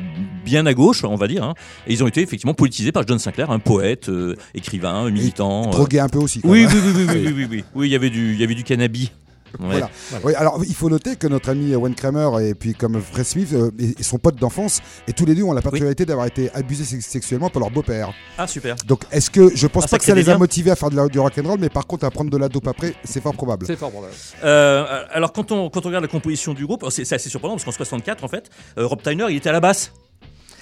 bien 0.46 0.66
à 0.66 0.74
gauche, 0.74 1.04
on 1.04 1.16
va 1.16 1.28
dire. 1.28 1.44
hein. 1.44 1.54
et 1.88 1.94
ils 1.94 2.04
ont 2.04 2.08
été 2.08 2.22
effectivement 2.22 2.54
politisés 2.54 2.92
par 2.92 3.06
John 3.08 3.20
Sinclair, 3.20 3.52
un 3.52 3.60
poète, 3.60 4.10
euh, 4.10 4.36
écrivain, 4.54 5.10
militant. 5.10 5.70
Drogué 5.70 6.00
un 6.00 6.10
peu 6.10 6.20
aussi. 6.20 6.42
quoi. 6.42 6.52
Oui, 6.52 6.66
oui, 6.74 6.80
oui, 6.84 6.92
oui, 6.96 7.06
oui, 7.08 7.16
oui, 7.26 7.34
oui, 7.36 7.48
oui. 7.52 7.64
Oui, 7.76 7.88
il 7.88 7.92
y 7.92 7.96
avait 7.96 8.10
du, 8.10 8.34
il 8.34 8.40
y 8.40 8.44
avait 8.44 8.56
du 8.56 8.64
cannabis. 8.64 9.12
Ouais. 9.60 9.66
Voilà. 9.80 9.90
Oui, 10.24 10.36
alors 10.36 10.62
il 10.64 10.76
faut 10.76 10.92
noter 10.92 11.16
que 11.16 11.26
notre 11.26 11.50
ami 11.50 11.74
Wayne 11.76 11.96
Kramer 11.96 12.30
et 12.48 12.54
puis 12.54 12.76
comme 12.76 13.02
Fred 13.02 13.26
Smith 13.26 13.50
euh, 13.54 13.72
et, 13.80 13.96
et 14.00 14.04
son 14.04 14.20
pote 14.20 14.36
d'enfance 14.36 14.80
et 15.08 15.14
tous 15.14 15.26
les 15.26 15.34
deux 15.34 15.42
ont 15.42 15.54
la 15.54 15.64
particularité 15.64 16.06
d'avoir 16.06 16.28
été 16.28 16.52
abusés 16.54 16.84
sex- 16.84 17.08
sexuellement 17.08 17.50
par 17.50 17.62
leur 17.62 17.72
beau-père. 17.72 18.14
Ah 18.38 18.46
super. 18.46 18.76
Donc 18.86 19.06
est-ce 19.12 19.32
que 19.32 19.50
je 19.56 19.66
pense 19.66 19.86
Ah, 19.86 19.88
pas 19.88 19.98
que 19.98 20.04
ça 20.06 20.14
les 20.14 20.30
a 20.30 20.38
motivés 20.38 20.70
à 20.70 20.76
faire 20.76 20.92
de 20.92 20.96
la- 20.98 21.08
du 21.08 21.18
rock'n'roll, 21.20 21.58
mais 21.60 21.70
par 21.70 21.88
contre 21.88 22.06
à 22.06 22.12
prendre 22.12 22.30
de 22.30 22.38
la 22.38 22.48
dope 22.48 22.68
après, 22.68 22.94
c'est 23.04 23.24
fort 23.24 23.34
probable. 23.34 23.66
C'est 23.66 23.76
fort 23.76 23.90
probable. 23.90 24.14
Euh, 24.44 25.04
alors 25.10 25.34
quand 25.34 25.52
on, 25.52 25.72
quand 25.72 25.84
on 25.84 25.88
regarde 25.90 26.04
la 26.04 26.12
composition 26.12 26.54
du 26.54 26.68
groupe, 26.68 26.86
c'est 26.92 27.04
c'est 27.04 27.16
assez 27.16 27.30
surprenant 27.32 27.56
parce 27.56 27.66
qu'en 27.66 27.72
64, 27.72 28.24
en 28.24 28.28
fait, 28.28 28.52
euh, 28.78 28.86
Rob 28.86 29.02
Tyner, 29.02 29.26
il 29.32 29.38
était 29.38 29.50
à 29.50 29.54
la 29.54 29.62
basse. 29.62 29.92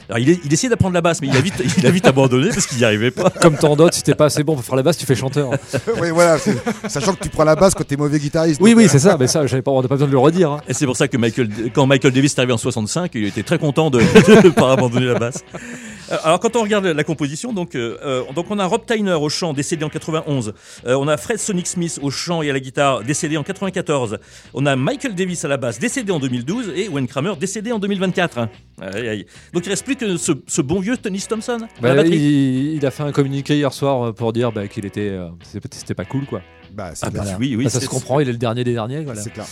Alors 0.09 0.19
il, 0.19 0.29
est- 0.29 0.39
il 0.45 0.53
essayait 0.53 0.69
d'apprendre 0.69 0.93
la 0.93 1.01
basse, 1.01 1.21
mais 1.21 1.27
il 1.27 1.35
a 1.35 1.41
vite, 1.41 1.55
il 1.77 1.85
a 1.85 1.89
vite 1.89 2.05
abandonné 2.07 2.49
parce 2.49 2.65
qu'il 2.65 2.77
n'y 2.77 2.83
arrivait 2.85 3.11
pas. 3.11 3.29
Comme 3.29 3.57
tant 3.57 3.75
d'autres, 3.75 3.93
si 3.95 4.03
t'es 4.03 4.15
pas 4.15 4.25
assez 4.25 4.43
bon 4.43 4.55
pour 4.55 4.63
faire 4.63 4.75
la 4.75 4.83
basse, 4.83 4.97
tu 4.97 5.05
fais 5.05 5.15
chanteur. 5.15 5.49
oui, 6.01 6.09
voilà. 6.11 6.37
c'est- 6.37 6.55
Sachant 6.87 7.13
que 7.13 7.23
tu 7.23 7.29
prends 7.29 7.43
la 7.43 7.55
basse 7.55 7.73
quand 7.73 7.85
t'es 7.85 7.97
mauvais 7.97 8.17
guitariste. 8.19 8.61
Oui, 8.61 8.71
donc, 8.71 8.77
oui, 8.79 8.85
euh, 8.85 8.89
c'est 8.89 8.99
ça, 8.99 9.17
mais 9.19 9.27
ça, 9.27 9.45
j'avais 9.47 9.61
pas, 9.61 9.71
on 9.71 9.81
n'a 9.81 9.87
pas 9.87 9.95
besoin 9.95 10.07
de 10.07 10.11
le 10.13 10.17
redire. 10.19 10.51
hein. 10.51 10.61
Et 10.67 10.73
c'est 10.73 10.85
pour 10.85 10.95
ça 10.95 11.07
que 11.07 11.17
Michael, 11.17 11.49
quand 11.73 11.85
Michael 11.85 12.11
Davis 12.13 12.33
est 12.33 12.39
arrivé 12.39 12.53
en 12.53 12.57
65, 12.57 13.11
il 13.15 13.25
était 13.25 13.43
très 13.43 13.59
content 13.59 13.89
de 13.89 13.99
ne 14.43 14.49
pas 14.49 14.71
abandonner 14.73 15.07
la 15.07 15.19
basse. 15.19 15.43
Euh, 16.11 16.17
Alors 16.23 16.39
quand 16.39 16.55
on 16.55 16.61
regarde 16.63 16.85
la 16.85 17.03
composition, 17.03 17.53
donc, 17.53 17.75
euh, 17.75 17.97
euh, 18.03 18.23
donc 18.35 18.45
on 18.49 18.59
a 18.59 18.65
Rob 18.65 18.85
Tyner 18.85 19.13
au 19.13 19.29
chant, 19.29 19.53
décédé 19.53 19.83
en 19.83 19.89
91. 19.89 20.53
Euh, 20.85 20.95
on 20.95 21.07
a 21.07 21.17
Fred 21.17 21.37
Sonic 21.39 21.67
Smith 21.67 21.99
au 22.01 22.09
chant 22.11 22.41
et 22.41 22.49
à 22.49 22.53
la 22.53 22.59
guitare, 22.59 23.03
décédé 23.03 23.37
en 23.37 23.43
94. 23.43 24.19
On 24.53 24.65
a 24.65 24.75
Michael 24.75 25.15
Davis 25.15 25.43
à 25.45 25.47
la 25.47 25.57
basse, 25.57 25.79
décédé 25.79 26.11
en 26.11 26.19
2012, 26.19 26.71
et 26.75 26.87
Wayne 26.89 27.07
Kramer, 27.07 27.33
décédé 27.39 27.71
en 27.71 27.79
2024. 27.79 28.47
Aïe, 28.81 29.07
aïe. 29.07 29.25
Donc 29.53 29.65
il 29.65 29.69
reste 29.69 29.85
plus 29.85 29.95
que 29.95 30.17
ce, 30.17 30.31
ce 30.47 30.61
bon 30.61 30.79
vieux 30.79 30.97
Tony 30.97 31.19
Thompson 31.19 31.57
à 31.61 31.81
Bah, 31.81 31.89
la 31.89 31.95
batterie. 32.03 32.15
il, 32.17 32.73
il 32.75 32.85
a 32.85 32.91
fait 32.91 33.03
un 33.03 33.11
communiqué 33.11 33.55
hier 33.57 33.73
soir 33.73 34.13
pour 34.13 34.33
dire 34.33 34.51
bah, 34.51 34.67
qu'il 34.67 34.85
était, 34.85 35.09
euh, 35.09 35.27
c'était 35.71 35.93
pas 35.95 36.05
cool 36.05 36.25
quoi. 36.25 36.41
Bah, 36.73 36.91
Ah 37.01 37.09
bah 37.09 37.23
oui, 37.39 37.55
oui. 37.57 37.63
Bah, 37.65 37.69
ça 37.69 37.79
se 37.79 37.87
comprend, 37.87 38.19
il 38.19 38.27
est 38.29 38.31
le 38.33 38.37
dernier 38.37 38.63
des 38.63 38.73
derniers. 38.73 39.01
Voilà. 39.03 39.21
C'est 39.21 39.31
clair. 39.31 39.45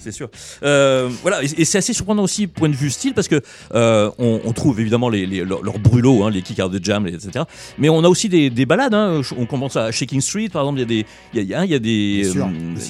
C'est 0.00 0.12
sûr. 0.12 0.28
Euh, 0.62 1.08
voilà, 1.22 1.42
et, 1.42 1.46
et 1.58 1.64
c'est 1.64 1.78
assez 1.78 1.92
surprenant 1.92 2.22
aussi 2.22 2.46
point 2.46 2.68
de 2.68 2.74
vue 2.74 2.90
style 2.90 3.14
parce 3.14 3.28
que 3.28 3.40
euh, 3.74 4.10
on, 4.18 4.40
on 4.44 4.52
trouve 4.52 4.80
évidemment 4.80 5.08
les, 5.08 5.26
les- 5.26 5.44
leurs 5.44 5.62
leurs 5.62 5.78
brûlots, 5.78 6.24
hein, 6.24 6.30
les 6.30 6.42
kick 6.42 6.58
out 6.58 6.70
de 6.72 6.82
jam, 6.82 7.06
etc. 7.06 7.44
Mais 7.78 7.88
on 7.88 8.02
a 8.04 8.08
aussi 8.08 8.28
des, 8.28 8.50
des 8.50 8.66
balades. 8.66 8.94
Hein. 8.94 9.20
On 9.38 9.46
commence 9.46 9.76
à 9.76 9.90
Shaking 9.92 10.20
Street, 10.20 10.48
par 10.48 10.62
exemple. 10.62 10.78
Il 10.78 10.82
y 10.82 10.84
a 10.84 10.86
des, 10.86 11.06
il 11.34 11.36
y 11.36 11.40
a- 11.40 11.42
il 11.42 11.48
y 11.48 11.54
a, 11.54 11.64
il 11.64 11.70
y 11.70 11.74
a 11.74 11.78
des, 11.78 12.30
sûr, 12.30 12.46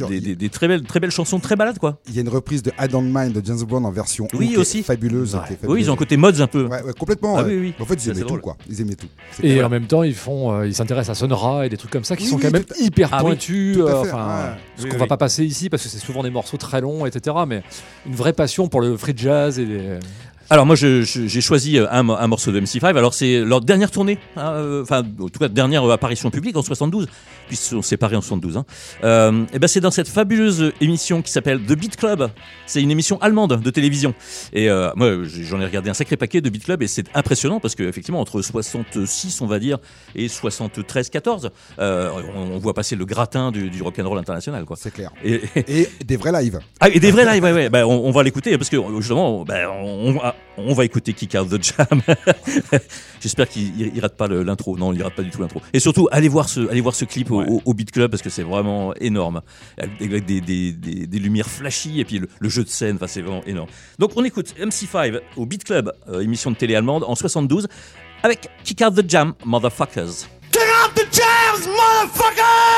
euh, 0.07 0.09
des, 0.09 0.20
des- 0.20 0.37
des 0.37 0.49
très 0.49 0.68
belles, 0.68 0.83
très 0.83 1.01
belles 1.01 1.11
chansons, 1.11 1.38
très 1.40 1.57
balades, 1.57 1.79
quoi. 1.79 1.99
Il 2.09 2.14
y 2.14 2.18
a 2.18 2.23
une 2.23 2.29
reprise 2.29 2.62
de 2.62 2.70
I 2.81 2.88
Don't 2.88 3.11
Mind 3.12 3.33
de 3.33 3.44
James 3.44 3.62
Brown 3.62 3.85
en 3.85 3.90
version 3.90 4.29
Oui, 4.35 4.49
qui 4.49 4.55
est 4.55 4.59
aussi. 4.59 4.83
fabuleuse. 4.83 5.35
Ouais. 5.35 5.40
est 5.40 5.51
Oui, 5.51 5.57
fabuleuse. 5.61 5.87
ils 5.87 5.90
ont 5.90 5.94
un 5.94 5.96
côté 5.96 6.16
mods 6.16 6.40
un 6.40 6.46
peu. 6.46 6.64
Ouais, 6.66 6.83
ouais, 6.83 6.92
complètement. 6.99 7.37
Ah 7.38 7.42
ouais. 7.42 7.51
oui, 7.55 7.59
oui. 7.61 7.75
En 7.81 7.85
fait, 7.85 7.94
ils 7.94 8.01
Ça, 8.01 8.11
aimaient 8.12 8.20
tout, 8.20 8.27
drôle. 8.29 8.40
quoi. 8.40 8.57
Ils 8.68 8.81
aimaient 8.81 8.94
tout. 8.94 9.07
Et 9.42 9.55
clair. 9.55 9.66
en 9.66 9.68
même 9.68 9.87
temps, 9.87 10.03
ils 10.03 10.14
font, 10.14 10.53
euh, 10.53 10.66
ils 10.66 10.75
s'intéressent 10.75 11.16
à 11.16 11.20
Sonora 11.20 11.66
et 11.66 11.68
des 11.68 11.77
trucs 11.77 11.90
comme 11.90 12.05
ça 12.05 12.16
qui 12.16 12.25
Oui, 12.25 12.29
sont 12.31 12.37
oui, 12.37 12.42
quand 12.42 12.53
même 12.53 12.64
hyper 12.81 13.09
Ah 13.12 13.20
pointus. 13.20 13.79
enfin, 13.83 14.55
ce 14.77 14.87
qu'on 14.87 14.96
va 14.99 15.07
pas 15.07 15.16
passer 15.16 15.44
ici 15.44 15.68
parce 15.68 15.83
que 15.83 15.88
c'est 15.88 15.99
souvent 15.99 16.23
des 16.23 16.31
morceaux 16.31 16.57
très 16.57 16.81
longs, 16.81 17.00
etc. 17.07 17.37
Mais 17.47 17.63
une 18.07 18.15
vraie 18.15 18.33
passion 18.33 18.69
pour 18.69 18.81
le 18.81 18.97
free 18.97 19.15
jazz 19.17 19.59
et 19.59 19.65
les... 19.65 19.99
Alors 20.53 20.67
moi 20.67 20.75
j'ai 20.75 21.05
choisi 21.41 21.79
euh, 21.79 21.87
un, 21.93 22.09
un 22.09 22.27
morceau 22.27 22.51
de 22.51 22.61
MC5. 22.61 22.85
Alors 22.97 23.15
c'est 23.15 23.39
leur 23.45 23.61
dernière 23.61 23.93
tournée, 23.93 24.19
hein, 24.37 24.53
euh, 24.55 24.83
enfin 24.83 25.05
en 25.21 25.29
tout 25.29 25.39
cas 25.39 25.47
dernière 25.49 25.85
euh, 25.89 25.93
apparition 25.93 26.29
publique 26.33 26.57
en 26.57 26.63
72, 26.63 27.07
puisqu'ils 27.47 27.65
se 27.65 27.71
sont 27.77 27.83
séparés 27.83 28.17
en 28.17 28.21
72. 28.21 28.57
Hein. 28.57 28.65
Euh, 29.05 29.45
et 29.53 29.61
ben 29.61 29.69
c'est 29.69 29.79
dans 29.81 29.93
cette 29.93 30.09
fabuleuse 30.09 30.73
émission 30.81 31.23
qui 31.23 31.31
s'appelle 31.31 31.61
The 31.63 31.75
Beat 31.75 31.95
Club. 31.97 32.31
C'est 32.67 32.83
une 32.83 32.91
émission 32.91 33.21
allemande 33.23 33.61
de 33.63 33.71
télévision. 33.71 34.13
Et 34.53 34.69
euh, 34.69 34.91
moi 34.97 35.19
j'en 35.25 35.61
ai 35.61 35.65
regardé 35.67 35.89
un 35.89 35.95
sacré 35.95 36.17
paquet 36.17 36.41
de 36.41 36.51
Beat 36.51 36.65
Club 36.65 36.83
et 36.83 36.89
c'est 36.89 37.07
impressionnant 37.15 37.61
parce 37.61 37.77
que 37.77 37.85
effectivement 37.85 38.21
entre 38.21 38.43
66 38.43 39.43
on 39.43 39.47
va 39.47 39.61
dire 39.61 39.79
et 40.17 40.27
73-14, 40.27 41.51
euh, 41.79 42.11
on, 42.35 42.55
on 42.55 42.59
voit 42.59 42.75
passer 42.75 42.97
le 42.97 43.05
gratin 43.05 43.53
du, 43.53 43.71
du 43.71 43.83
rock'n'roll 43.83 44.19
international 44.19 44.65
quoi. 44.65 44.77
C'est 44.77 44.93
clair. 44.93 45.13
Et, 45.25 45.41
Et 45.69 45.89
des 46.05 46.17
vrais 46.17 46.33
lives. 46.43 46.59
ah, 46.81 46.89
et 46.89 46.99
des 46.99 47.13
vrais 47.13 47.25
lives, 47.35 47.45
ouais, 47.45 47.53
ouais. 47.53 47.69
Bah, 47.71 47.87
on, 47.87 48.05
on 48.05 48.11
va 48.11 48.25
l'écouter 48.25 48.59
parce 48.59 48.69
que 48.69 48.79
justement, 48.99 49.45
bah, 49.45 49.71
on, 49.81 50.17
on- 50.17 50.21
on 50.57 50.74
va 50.74 50.85
écouter 50.85 51.12
Kick 51.14 51.35
Out 51.40 51.48
the 51.48 51.62
Jam. 51.62 52.03
J'espère 53.20 53.48
qu'il 53.48 53.79
il- 53.81 53.92
il 53.94 54.00
rate 54.00 54.16
pas 54.16 54.26
le- 54.26 54.42
l'intro. 54.42 54.76
Non, 54.76 54.92
il 54.92 55.03
rate 55.03 55.14
pas 55.14 55.22
du 55.22 55.31
tout 55.31 55.40
l'intro. 55.40 55.61
Et 55.72 55.81
surtout, 55.81 56.09
allez 56.11 56.29
voir 56.29 56.48
ce, 56.48 56.68
allez 56.68 56.81
voir 56.81 56.94
ce 56.94 57.05
clip 57.05 57.31
au, 57.31 57.40
au- 57.42 57.62
au 57.64 57.74
Beat 57.74 57.90
Club 57.90 58.11
parce 58.11 58.22
que 58.22 58.31
c'est 58.31 58.42
vraiment 58.42 58.94
énorme. 58.96 59.40
Avec 59.79 60.24
des, 60.26 60.40
des, 60.40 60.72
des, 60.72 61.07
des 61.07 61.18
lumières 61.18 61.48
flashy 61.48 62.00
et 62.00 62.05
puis 62.05 62.18
le, 62.18 62.29
le 62.38 62.48
jeu 62.48 62.64
de 62.64 62.68
scène, 62.68 62.96
enfin, 62.96 63.07
c'est 63.07 63.22
vraiment 63.22 63.44
énorme. 63.44 63.68
Donc, 63.98 64.12
on 64.16 64.24
écoute 64.24 64.55
MC5 64.61 65.20
au 65.37 65.46
Beat 65.46 65.64
Club, 65.64 65.92
euh, 66.09 66.20
émission 66.20 66.50
de 66.50 66.57
télé 66.57 66.74
allemande 66.74 67.05
en 67.07 67.14
72 67.14 67.68
avec 68.22 68.48
Kick 68.64 68.83
Out 68.87 68.94
the 68.96 69.09
Jam, 69.11 69.35
Motherfuckers. 69.44 70.26
Turn 70.53 70.64
off 70.85 70.94
the 70.94 71.07
jams, 71.12 71.66
motherfucker! 71.72 72.69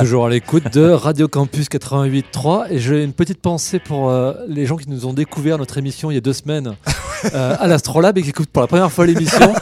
Toujours 0.00 0.24
à 0.24 0.30
l'écoute 0.30 0.72
de 0.72 0.88
Radio 0.88 1.28
Campus 1.28 1.68
88.3 1.68 2.68
et 2.70 2.78
j'ai 2.78 3.04
une 3.04 3.12
petite 3.12 3.38
pensée 3.38 3.78
pour 3.78 4.08
euh, 4.08 4.32
les 4.48 4.64
gens 4.64 4.78
qui 4.78 4.88
nous 4.88 5.04
ont 5.04 5.12
découvert 5.12 5.58
notre 5.58 5.76
émission 5.76 6.10
il 6.10 6.14
y 6.14 6.16
a 6.16 6.22
deux 6.22 6.32
semaines 6.32 6.74
euh, 7.34 7.56
à 7.58 7.66
l'Astrolabe 7.66 8.18
et 8.18 8.22
qui 8.22 8.30
écoutent 8.30 8.48
pour 8.50 8.62
la 8.62 8.66
première 8.68 8.90
fois 8.90 9.06
l'émission. 9.06 9.52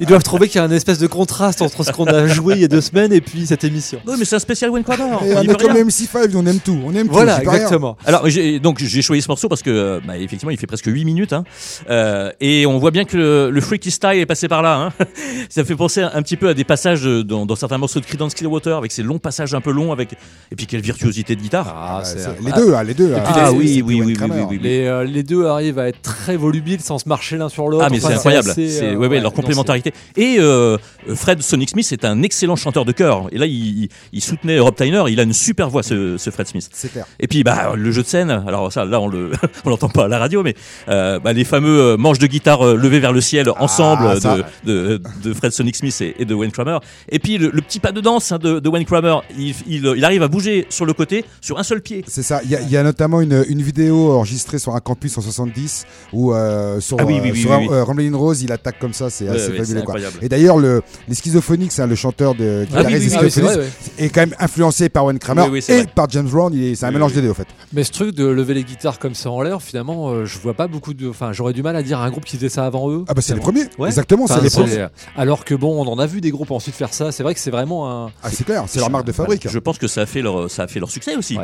Ils 0.00 0.06
doivent 0.06 0.22
trouver 0.22 0.48
qu'il 0.48 0.56
y 0.60 0.62
a 0.62 0.64
un 0.64 0.70
espèce 0.70 0.98
de 0.98 1.06
contraste 1.06 1.62
entre 1.62 1.82
ce 1.84 1.92
qu'on 1.92 2.06
a 2.06 2.26
joué 2.26 2.54
il 2.54 2.60
y 2.60 2.64
a 2.64 2.68
deux 2.68 2.80
semaines 2.80 3.12
et 3.12 3.20
puis 3.20 3.46
cette 3.46 3.64
émission. 3.64 3.98
Oui, 4.06 4.14
mais 4.18 4.24
c'est 4.24 4.36
un 4.36 4.40
spécial 4.40 4.70
Crowder. 4.70 5.02
Et 5.24 5.34
on 5.36 5.42
est 5.42 5.60
comme 5.60 5.72
rien. 5.72 5.84
MC5, 5.84 6.30
on 6.36 6.46
aime 6.46 6.60
tout. 6.60 6.78
On 6.84 6.94
aime 6.94 7.08
Voilà, 7.10 7.36
tout. 7.40 7.50
exactement. 7.50 7.96
Alors 8.06 8.28
j'ai- 8.28 8.60
donc 8.60 8.78
j'ai 8.78 9.02
choisi 9.02 9.22
ce 9.22 9.28
morceau 9.28 9.48
parce 9.48 9.62
que 9.62 9.70
euh, 9.70 10.00
bah, 10.06 10.16
effectivement 10.18 10.50
il 10.50 10.58
fait 10.58 10.66
presque 10.66 10.86
8 10.86 11.04
minutes 11.04 11.32
hein. 11.32 11.44
Euh, 11.90 12.30
et 12.40 12.66
on 12.66 12.78
voit 12.78 12.90
bien 12.90 13.04
que 13.04 13.16
le, 13.16 13.50
le 13.50 13.60
freaky 13.60 13.90
style 13.90 14.10
est 14.18 14.26
passé 14.26 14.48
par 14.48 14.62
là. 14.62 14.76
Hein. 14.76 15.04
Ça 15.48 15.64
fait 15.64 15.74
penser 15.76 16.02
un, 16.02 16.22
petit 16.22 16.36
peu 16.36 16.48
à 16.48 16.54
des 16.54 16.64
passages 16.64 17.04
dans, 17.04 17.46
dans 17.46 17.56
certains 17.56 17.78
morceaux 17.78 18.00
de 18.00 18.04
Creedence 18.04 18.34
Clearwater 18.34 18.76
avec 18.76 18.92
ces 18.92 19.02
longs 19.02 19.18
passages 19.18 19.54
un 19.54 19.60
peu 19.60 19.70
longs 19.72 19.92
avec 19.92 20.12
et 20.52 20.56
puis 20.56 20.66
quelle 20.66 20.80
virtuosité 20.82 21.34
de 21.36 21.40
guitare. 21.40 21.66
Ah, 21.76 22.02
c'est- 22.04 22.18
les 22.44 22.52
deux, 22.52 22.74
hein, 22.74 22.82
les 22.82 22.94
deux. 22.94 23.14
hein. 23.14 23.22
Ah 23.26 23.46
C'est- 23.50 23.56
oui, 23.56 23.74
c'est 23.76 23.82
oui, 23.82 24.00
oui, 24.02 24.14
oui, 24.14 24.16
oui, 24.20 24.30
oui, 24.30 24.42
oui. 24.50 24.58
Les, 24.62 24.86
euh, 24.86 25.04
les 25.04 25.22
deux 25.22 25.46
arrivent 25.46 25.78
à 25.78 25.88
être 25.88 26.02
très 26.02 26.36
volubiles 26.36 26.80
sans 26.80 26.97
se 26.98 27.08
marcher 27.08 27.36
l'un 27.36 27.48
sur 27.48 27.68
l'autre. 27.68 27.84
Ah 27.86 27.88
mais 27.90 27.98
Enfin, 27.98 28.08
c'est 28.08 28.14
incroyable, 28.14 28.52
c'est 28.54 28.82
euh, 28.84 28.94
ouais, 28.96 29.08
leur 29.20 29.30
non, 29.30 29.36
complémentarité. 29.36 29.92
Et 30.16 30.36
euh, 30.38 30.76
Fred 31.14 31.42
Sonic 31.42 31.70
Smith 31.70 31.90
est 31.92 32.04
un 32.04 32.22
excellent 32.22 32.56
chanteur 32.56 32.84
de 32.84 32.92
chœur. 32.92 33.26
Et 33.32 33.38
là 33.38 33.46
il, 33.46 33.88
soutenait 34.20 34.58
Rob 34.58 34.74
Tyner, 34.74 35.04
il 35.08 35.18
a 35.20 35.22
une 35.22 35.32
super 35.32 35.68
voix 35.70 35.82
ce, 35.82 36.16
ce 36.18 36.30
Fred 36.30 36.46
Smith. 36.46 36.68
C'est 36.72 36.90
clair. 36.92 37.06
Et 37.20 37.26
puis 37.28 37.42
bah 37.44 37.72
le 37.74 37.90
jeu 37.92 38.02
de 38.02 38.06
scène, 38.06 38.30
alors 38.30 38.72
ça 38.72 38.84
là 38.84 39.00
on 39.00 39.08
le 39.08 39.30
on 39.64 39.70
l'entend 39.70 39.88
pas 39.88 40.04
à 40.04 40.08
la 40.08 40.18
radio, 40.18 40.42
mais 40.42 40.54
euh, 40.88 41.18
bah, 41.18 41.32
les 41.32 41.44
fameux 41.44 41.96
manches 41.96 42.18
de 42.18 42.26
guitare 42.26 42.64
levées 42.74 43.00
vers 43.00 43.12
le 43.12 43.20
ciel 43.20 43.50
ensemble 43.58 44.04
Ah, 44.08 44.14
de, 44.16 44.20
ça. 44.20 44.36
de, 44.64 45.00
de 45.22 45.34
Fred 45.34 45.52
Sonic 45.52 45.76
Smith 45.76 46.00
et, 46.00 46.14
et 46.20 46.24
de 46.24 46.34
Wayne 46.34 46.52
Kramer. 46.52 46.78
Et 47.08 47.18
puis 47.18 47.38
le, 47.38 47.50
le 47.52 47.60
petit 47.62 47.80
pas 47.80 47.92
de 47.92 48.00
danse 48.00 48.32
hein, 48.32 48.38
de, 48.38 48.58
de 48.60 48.68
Wayne 48.68 48.84
Kramer, 48.84 49.16
il, 49.38 49.54
il, 49.66 49.92
il 49.96 50.04
arrive 50.04 50.22
à 50.22 50.28
bouger 50.28 50.66
sur 50.70 50.84
le 50.86 50.92
côté 50.92 51.24
sur 51.40 51.58
un 51.58 51.62
seul 51.62 51.80
pied. 51.80 52.04
C'est 52.06 52.22
ça. 52.22 52.40
Il 52.44 52.50
y, 52.50 52.56
a- 52.56 52.60
il 52.60 52.70
y 52.70 52.76
a 52.76 52.82
notamment 52.82 53.20
une, 53.20 53.44
une 53.48 53.62
vidéo 53.62 54.12
enregistrée 54.12 54.58
sur 54.58 54.74
un 54.74 54.80
campus 54.80 55.16
en 55.18 55.20
70 55.22 55.86
où 56.12 56.32
euh, 56.34 56.80
sur, 56.88 56.96
Ah 57.00 57.04
oui, 57.04 57.18
euh, 57.18 57.22
oui, 57.22 57.30
oui, 57.32 57.40
sur 57.40 57.50
oui, 57.50 57.56
oui. 57.60 57.68
euh, 57.70 57.84
Ramblin' 57.84 58.16
Rose, 58.16 58.42
il 58.42 58.50
attaque 58.52 58.78
comme 58.78 58.92
ça, 58.92 59.10
c'est 59.10 59.28
Ouais, 59.28 59.36
assez 59.36 59.50
ouais, 59.50 59.56
fabuleux. 59.58 59.82
quoi. 59.82 59.94
incroyable. 59.96 60.18
Et 60.22 60.28
d'ailleurs, 60.28 60.58
le, 60.58 60.82
les 61.08 61.14
Schizophonics, 61.14 61.78
hein, 61.78 61.86
le 61.86 61.94
chanteur 61.94 62.34
de 62.34 62.64
Ah 62.74 62.82
oui, 62.86 62.98
guitariste 62.98 63.38
ah 63.38 63.40
vrai, 63.42 63.56
ouais. 63.58 63.66
est 63.98 64.08
quand 64.08 64.20
même 64.20 64.34
influencé 64.38 64.88
par 64.88 65.04
Wayne 65.04 65.18
Kramer 65.18 65.42
Oui, 65.42 65.48
oui, 65.52 65.62
c'est 65.62 65.72
et 65.74 65.82
vrai. 65.82 65.92
par 65.94 66.08
James 66.10 66.28
Brown. 66.28 66.52
est- 66.54 66.74
C'est 66.74 66.84
un 66.86 66.88
Oui, 66.88 66.94
mélange 66.94 67.10
oui. 67.12 67.16
des 67.16 67.22
deux, 67.22 67.30
en 67.30 67.34
fait. 67.34 67.46
Mais 67.72 67.84
ce 67.84 67.92
truc 67.92 68.14
de 68.14 68.24
lever 68.26 68.54
les 68.54 68.64
guitares 68.64 68.98
comme 68.98 69.14
ça 69.14 69.30
en 69.30 69.42
l'air, 69.42 69.60
finalement, 69.62 70.10
euh, 70.10 70.24
je 70.24 70.38
vois 70.38 70.54
pas 70.54 70.66
beaucoup 70.66 70.94
de. 70.94 71.08
Enfin, 71.08 71.32
j'aurais 71.32 71.52
du 71.52 71.62
mal 71.62 71.76
à 71.76 71.82
dire 71.82 72.00
un 72.00 72.10
groupe 72.10 72.24
qui 72.24 72.36
faisait 72.36 72.48
ça 72.48 72.64
avant 72.66 72.90
eux. 72.90 73.04
Ah 73.08 73.14
bah 73.14 73.20
c'est 73.22 73.34
les 73.34 73.40
premiers, 73.40 73.64
Ouais. 73.78 73.88
exactement, 73.88 74.24
Enfin, 74.24 74.36
c'est 74.42 74.44
les 74.44 74.50
premiers. 74.50 74.86
Alors 75.16 75.44
que 75.44 75.54
bon, 75.54 75.84
on 75.84 75.86
en 75.90 75.98
a 75.98 76.06
vu 76.06 76.20
des 76.20 76.30
groupes 76.30 76.50
ensuite 76.50 76.74
faire 76.74 76.94
ça. 76.94 77.12
C'est 77.12 77.22
vrai 77.22 77.34
que 77.34 77.40
c'est 77.40 77.50
vraiment 77.50 77.90
un. 78.06 78.10
Ah 78.22 78.28
c'est 78.32 78.44
clair, 78.44 78.64
c'est 78.66 78.80
leur 78.80 78.90
marque 78.90 79.06
de 79.06 79.12
fabrique. 79.12 79.46
Je 79.48 79.58
pense 79.58 79.78
que 79.78 79.88
ça 79.88 80.02
a 80.02 80.06
fait 80.06 80.22
leur, 80.22 80.50
ça 80.50 80.62
a 80.62 80.66
fait 80.68 80.80
leur 80.80 80.90
succès 80.90 81.16
aussi. 81.16 81.36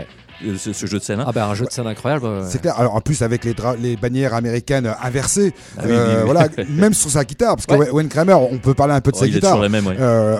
Euh, 0.44 0.56
ce, 0.58 0.72
ce 0.72 0.86
jeu 0.86 0.98
de 0.98 1.04
scène. 1.04 1.20
hein. 1.20 1.24
Ah 1.28 1.32
bah 1.32 1.46
un 1.46 1.54
jeu 1.54 1.64
de 1.66 1.70
scène 1.70 1.86
incroyable. 1.86 2.24
ouais. 2.26 2.40
C'est 2.48 2.60
clair. 2.60 2.78
Alors 2.78 2.94
en 2.94 3.00
plus 3.00 3.22
avec 3.22 3.44
les, 3.44 3.96
bannières 3.96 4.34
américaines 4.34 4.86
euh, 4.86 4.92
inversées, 5.02 5.52
Ah 5.78 5.82
oui, 5.84 5.90
euh, 5.92 6.06
oui, 6.06 6.14
oui. 6.18 6.22
voilà, 6.24 6.48
même 6.70 6.94
sur 6.94 7.10
sa 7.10 7.24
guitare, 7.24 7.56
parce 7.56 7.66
que. 7.66 7.90
Wayne 7.92 8.08
Kramer, 8.08 8.34
on 8.34 8.58
peut 8.58 8.74
parler 8.74 8.94
un 8.94 9.00
peu 9.00 9.10
de 9.10 9.16
Oh, 9.16 9.20
sa 9.20 9.26
il 9.26 9.30
est 9.30 9.34
guitare. 9.34 9.50
toujours 9.52 9.62
la 9.62 9.68
même, 9.68 9.86
ouais. 9.86 9.96
Euh, 9.98 10.36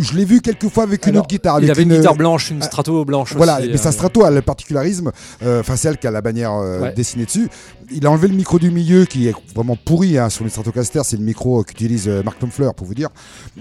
je 0.00 0.14
l'ai 0.16 0.24
vu 0.24 0.40
quelques 0.40 0.68
fois 0.68 0.82
avec 0.84 1.04
une 1.06 1.12
Alors, 1.12 1.20
autre 1.22 1.28
guitare. 1.30 1.58
Il 1.60 1.64
avec 1.64 1.70
avait 1.70 1.82
une 1.82 1.96
guitare 1.96 2.14
blanche, 2.16 2.50
une 2.50 2.62
Ah, 2.62 2.66
strato 2.66 3.04
blanche. 3.04 3.34
Voilà, 3.34 3.58
aussi, 3.60 3.68
mais 3.70 3.76
sa 3.76 3.92
strato 3.92 4.24
a 4.24 4.30
le 4.30 4.42
particularisme, 4.42 5.10
euh, 5.42 5.60
enfin 5.60 5.76
celle 5.76 5.98
qui 5.98 6.06
a 6.06 6.10
la 6.10 6.20
bannière 6.20 6.52
euh, 6.52 6.80
Ouais. 6.80 6.92
dessinée 6.94 7.24
dessus. 7.24 7.48
Il 7.92 8.06
a 8.06 8.10
enlevé 8.10 8.28
le 8.28 8.34
micro 8.34 8.58
du 8.58 8.70
milieu 8.70 9.04
qui 9.04 9.26
est 9.28 9.34
vraiment 9.54 9.76
pourri 9.76 10.16
hein, 10.16 10.30
sur 10.30 10.44
les 10.44 10.50
Stratocaster, 10.50 11.00
c'est 11.04 11.16
le 11.16 11.24
micro 11.24 11.64
qu'utilise 11.64 12.08
euh, 12.08 12.22
Mark 12.22 12.38
Tomfler 12.38 12.70
pour 12.76 12.86
vous 12.86 12.94
dire. 12.94 13.08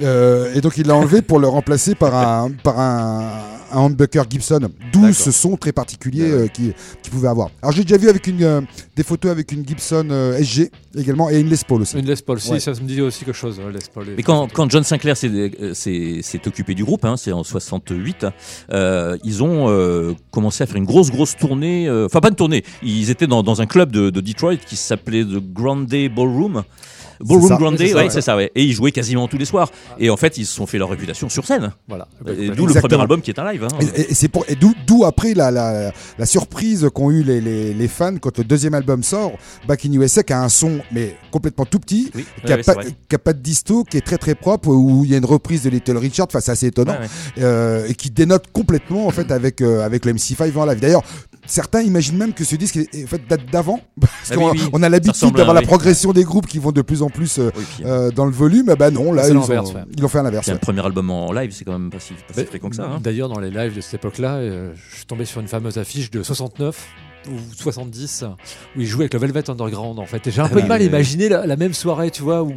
Euh, 0.02 0.54
et 0.54 0.62
donc 0.62 0.78
il 0.78 0.86
l'a 0.88 0.96
enlevé 0.96 1.22
pour 1.22 1.40
le 1.40 1.48
remplacer 1.48 1.96
par 1.96 2.14
un 2.16 2.52
par 2.64 2.80
un, 2.80 3.32
un 3.72 3.86
humbucker 3.86 4.24
Gibson, 4.30 4.60
d'où 4.94 5.12
ce 5.14 5.32
son 5.32 5.58
très 5.58 5.72
particulier 5.72 6.24
ouais. 6.24 6.32
euh, 6.32 6.48
qu'il 6.48 6.74
qu'il 7.02 7.12
pouvait 7.12 7.28
avoir. 7.28 7.50
Alors 7.62 7.72
j'ai 7.74 7.84
déjà 7.84 7.98
vu 7.98 8.08
avec 8.10 8.28
une 8.28 8.44
euh, 8.44 8.62
des 8.96 9.04
photos 9.04 9.32
avec 9.32 9.52
une 9.52 9.68
Gibson 9.68 10.08
euh, 10.12 10.38
SG 10.38 10.70
également 10.96 11.30
et 11.30 11.40
une 11.40 11.50
Les 11.50 11.58
Paul 11.68 11.82
aussi. 11.82 11.98
Une 11.98 12.06
Les 12.06 12.16
Paul, 12.18 12.40
si, 12.40 12.52
Ouais. 12.52 12.60
ça 12.60 12.72
me 12.72 12.80
dit 12.88 13.02
aussi 13.02 13.26
quelque 13.26 13.36
chose. 13.36 13.60
Les 13.72 13.80
Paul. 13.94 14.06
Mais 14.18 14.24
quand, 14.24 14.48
quand 14.52 14.70
John 14.70 14.84
Sinclair 14.84 15.16
s'est 15.18 15.30
euh, 15.32 16.40
occupé 16.48 16.74
du 16.76 16.84
groupe, 16.84 17.06
hein, 17.06 17.16
c'est 17.18 17.32
en 17.32 17.44
68, 17.44 18.26
euh, 18.72 19.18
ils 19.24 19.44
ont 19.44 19.70
euh, 19.70 20.14
commencé 20.32 20.64
à 20.64 20.68
faire 20.68 20.76
une 20.78 20.86
grosse, 20.86 21.12
grosse 21.12 21.36
tournée. 21.36 21.88
euh, 21.88 22.06
Enfin, 22.06 22.20
pas 22.22 22.30
une 22.30 22.36
tournée. 22.36 22.64
Ils 22.84 23.10
étaient 23.12 23.28
dans, 23.28 23.44
dans 23.44 23.62
un 23.62 23.66
club 23.68 23.92
de, 23.92 24.10
de 24.10 24.19
Detroit 24.22 24.58
qui 24.58 24.76
s'appelait 24.76 25.24
The 25.24 25.40
Grande 25.54 25.88
Ballroom. 25.88 26.64
Ballroom 27.22 27.50
ça. 27.50 27.58
Grande, 27.58 27.78
C'est 27.78 27.88
ça, 27.90 27.96
ouais, 27.98 28.04
ouais. 28.04 28.10
c'est 28.10 28.22
ça, 28.22 28.38
ouais. 28.38 28.50
Et 28.56 28.64
ils 28.64 28.72
jouaient 28.72 28.94
quasiment 28.94 29.28
tous 29.28 29.38
les 29.38 29.44
soirs. 29.44 29.70
Et 30.00 30.10
en 30.10 30.16
fait, 30.16 30.38
ils 30.38 30.46
se 30.46 30.54
sont 30.56 30.66
fait 30.66 30.78
leur 30.78 30.90
réputation 30.90 31.28
sur 31.28 31.46
scène. 31.46 31.74
Voilà. 31.90 32.08
Et 32.26 32.48
Bah, 32.48 32.56
D'où 32.56 32.66
le 32.66 32.74
premier 32.76 32.96
album 33.02 33.22
qui 33.22 33.30
est 33.32 33.38
un 33.40 33.52
live. 33.52 33.66
hein. 33.66 33.68
Et, 33.82 34.02
et- 34.04 34.12
et 34.12 34.14
c'est 34.14 34.30
pour 34.30 34.46
et 34.48 34.56
d'où 34.56 35.04
après 35.04 35.34
la, 35.34 35.52
la, 35.52 35.92
la 36.18 36.26
surprise 36.26 36.88
qu'ont 36.94 37.12
eu 37.12 37.22
les, 37.24 37.42
les, 37.42 37.74
les 37.74 37.88
fans 37.90 38.16
quand 38.22 38.38
le 38.38 38.46
deuxième 38.46 38.74
album 38.74 39.04
sort, 39.04 39.34
Back 39.68 39.86
in 39.86 39.92
USA, 39.92 40.24
qui 40.24 40.32
a 40.32 40.42
un 40.42 40.48
son 40.48 40.80
mais 40.94 41.18
complètement 41.30 41.66
tout 41.66 41.80
petit, 41.80 42.10
Oui, 42.16 42.26
qui 42.46 42.54
a, 42.54 42.56
ouais, 42.56 42.56
ouais, 42.56 42.64
c'est 42.64 43.10
pas, 43.10 43.18
pas 43.18 43.34
de 43.34 43.40
disto, 43.42 43.84
qui 43.84 43.98
est 43.98 44.02
très 44.06 44.18
très 44.18 44.36
propre, 44.36 44.70
où 44.70 45.04
il 45.04 45.12
y 45.12 45.14
a 45.14 45.18
une 45.18 45.26
reprise 45.26 45.64
de 45.64 45.70
Little 45.70 45.98
Richard, 45.98 46.28
enfin 46.30 46.40
c'est 46.40 46.52
assez 46.52 46.68
étonnant, 46.68 46.94
ouais. 46.94 47.44
euh, 47.44 47.86
et 47.90 47.96
qui 47.96 48.10
dénote 48.12 48.46
complètement 48.54 49.08
en 49.08 49.12
fait 49.12 49.30
avec 49.32 49.60
euh, 49.60 49.84
avec 49.86 50.06
le 50.06 50.14
MC5 50.14 50.56
en 50.58 50.66
live. 50.66 50.80
D'ailleurs, 50.80 51.04
certains 51.50 51.82
imaginent 51.82 52.18
même 52.18 52.34
que 52.34 52.44
ce 52.44 52.56
disque 52.56 52.78
est- 52.78 53.04
en 53.04 53.08
fait 53.08 53.22
date 53.28 53.46
d'avant, 53.52 53.80
parce 54.00 54.12
Ah 54.32 54.36
qu'on 54.36 54.52
oui, 54.52 54.60
oui. 54.62 54.70
on 54.74 54.82
a 54.84 54.90
l'habitude 54.90 55.34
d'avoir 55.34 55.54
la 55.54 55.62
oui. 55.62 55.68
progression 55.68 56.14
des 56.14 56.24
groupes 56.24 56.48
qui 56.48 56.60
vont 56.60 56.72
de 56.72 56.82
plus 56.82 57.02
en 57.02 57.10
plus 57.10 57.40
euh, 57.40 57.50
Oui, 57.58 57.64
puis, 57.76 57.84
euh, 57.86 58.12
dans 58.12 58.26
le 58.26 58.32
volume. 58.32 58.70
Ah 58.70 58.76
Bah 58.76 58.92
non, 58.92 59.12
là 59.12 59.28
ils, 59.28 59.36
ont, 59.36 59.42
ouais. 59.46 59.60
ils 59.98 60.06
ont 60.06 60.08
fait 60.08 60.20
à 60.20 60.24
l'inverse. 60.24 60.48
ouais. 60.48 60.58
premier 60.60 60.86
album 60.86 61.10
en 61.10 61.32
live, 61.34 61.52
c'est 61.52 61.66
quand 61.66 61.74
même 61.78 61.90
pas 61.90 62.00
si, 62.00 62.14
pas 62.14 62.34
si 62.42 62.46
fréquent 62.46 62.70
que 62.70 62.76
ça. 62.76 62.84
hein. 62.86 63.00
D'ailleurs, 63.02 63.30
dans 63.30 63.40
les 63.40 63.50
lives 63.52 63.76
de 63.76 63.82
cette 63.82 63.96
époque-là, 63.96 64.36
euh, 64.36 64.72
je 64.92 64.96
suis 64.98 65.06
tombé 65.06 65.26
sur 65.26 65.42
une 65.42 65.48
fameuse 65.48 65.78
affiche 65.78 66.12
de 66.12 66.24
69 66.24 66.88
ou 67.28 67.32
70 67.58 68.24
où 68.78 68.82
il 68.82 68.86
jouait 68.88 69.04
avec 69.04 69.14
le 69.14 69.20
Velvet 69.20 69.50
Underground 69.50 70.00
en 70.00 70.06
fait. 70.06 70.26
Et 70.28 70.32
j'ai 70.32 70.42
un 70.42 70.46
Ah 70.46 70.50
peu 70.50 70.62
de 70.62 70.68
mal 70.68 70.82
à 70.82 70.86
imaginer 70.86 71.28
la, 71.30 71.46
la 71.46 71.56
même 71.58 71.74
soirée, 71.74 72.12
tu 72.12 72.22
vois, 72.22 72.44
où 72.44 72.54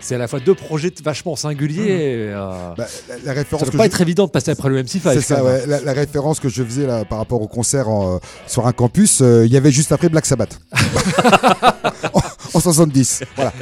c'est 0.00 0.14
à 0.14 0.18
la 0.18 0.28
fois 0.28 0.40
deux 0.40 0.54
projets 0.54 0.92
vachement 1.04 1.36
singuliers. 1.36 1.82
et, 1.82 2.14
euh, 2.32 2.74
Bah, 2.76 2.86
la, 3.08 3.14
la 3.16 3.22
ça 3.24 3.32
référence 3.32 3.70
peut 3.70 3.76
pas 3.78 3.84
je- 3.84 3.88
être 3.88 4.00
évident 4.00 4.26
de 4.26 4.30
passer 4.30 4.50
après 4.50 4.68
le 4.68 4.82
MC5. 4.82 5.12
C'est 5.14 5.20
ça, 5.20 5.44
ouais. 5.44 5.66
La, 5.66 5.80
la 5.80 5.92
référence 5.92 6.40
que 6.40 6.48
je 6.48 6.62
faisais 6.64 6.86
là, 6.86 7.04
par 7.04 7.18
rapport 7.18 7.40
au 7.42 7.48
concert 7.48 7.88
en, 7.88 8.16
euh, 8.16 8.18
sur 8.46 8.66
un 8.66 8.72
campus, 8.72 9.20
euh, 9.22 9.44
il 9.46 9.52
y 9.52 9.56
avait 9.56 9.70
juste 9.70 9.92
après 9.92 10.08
Black 10.08 10.26
Sabbath. 10.26 10.58
en, 12.14 12.20
en 12.54 12.60
70. 12.60 13.22
Voilà. 13.36 13.52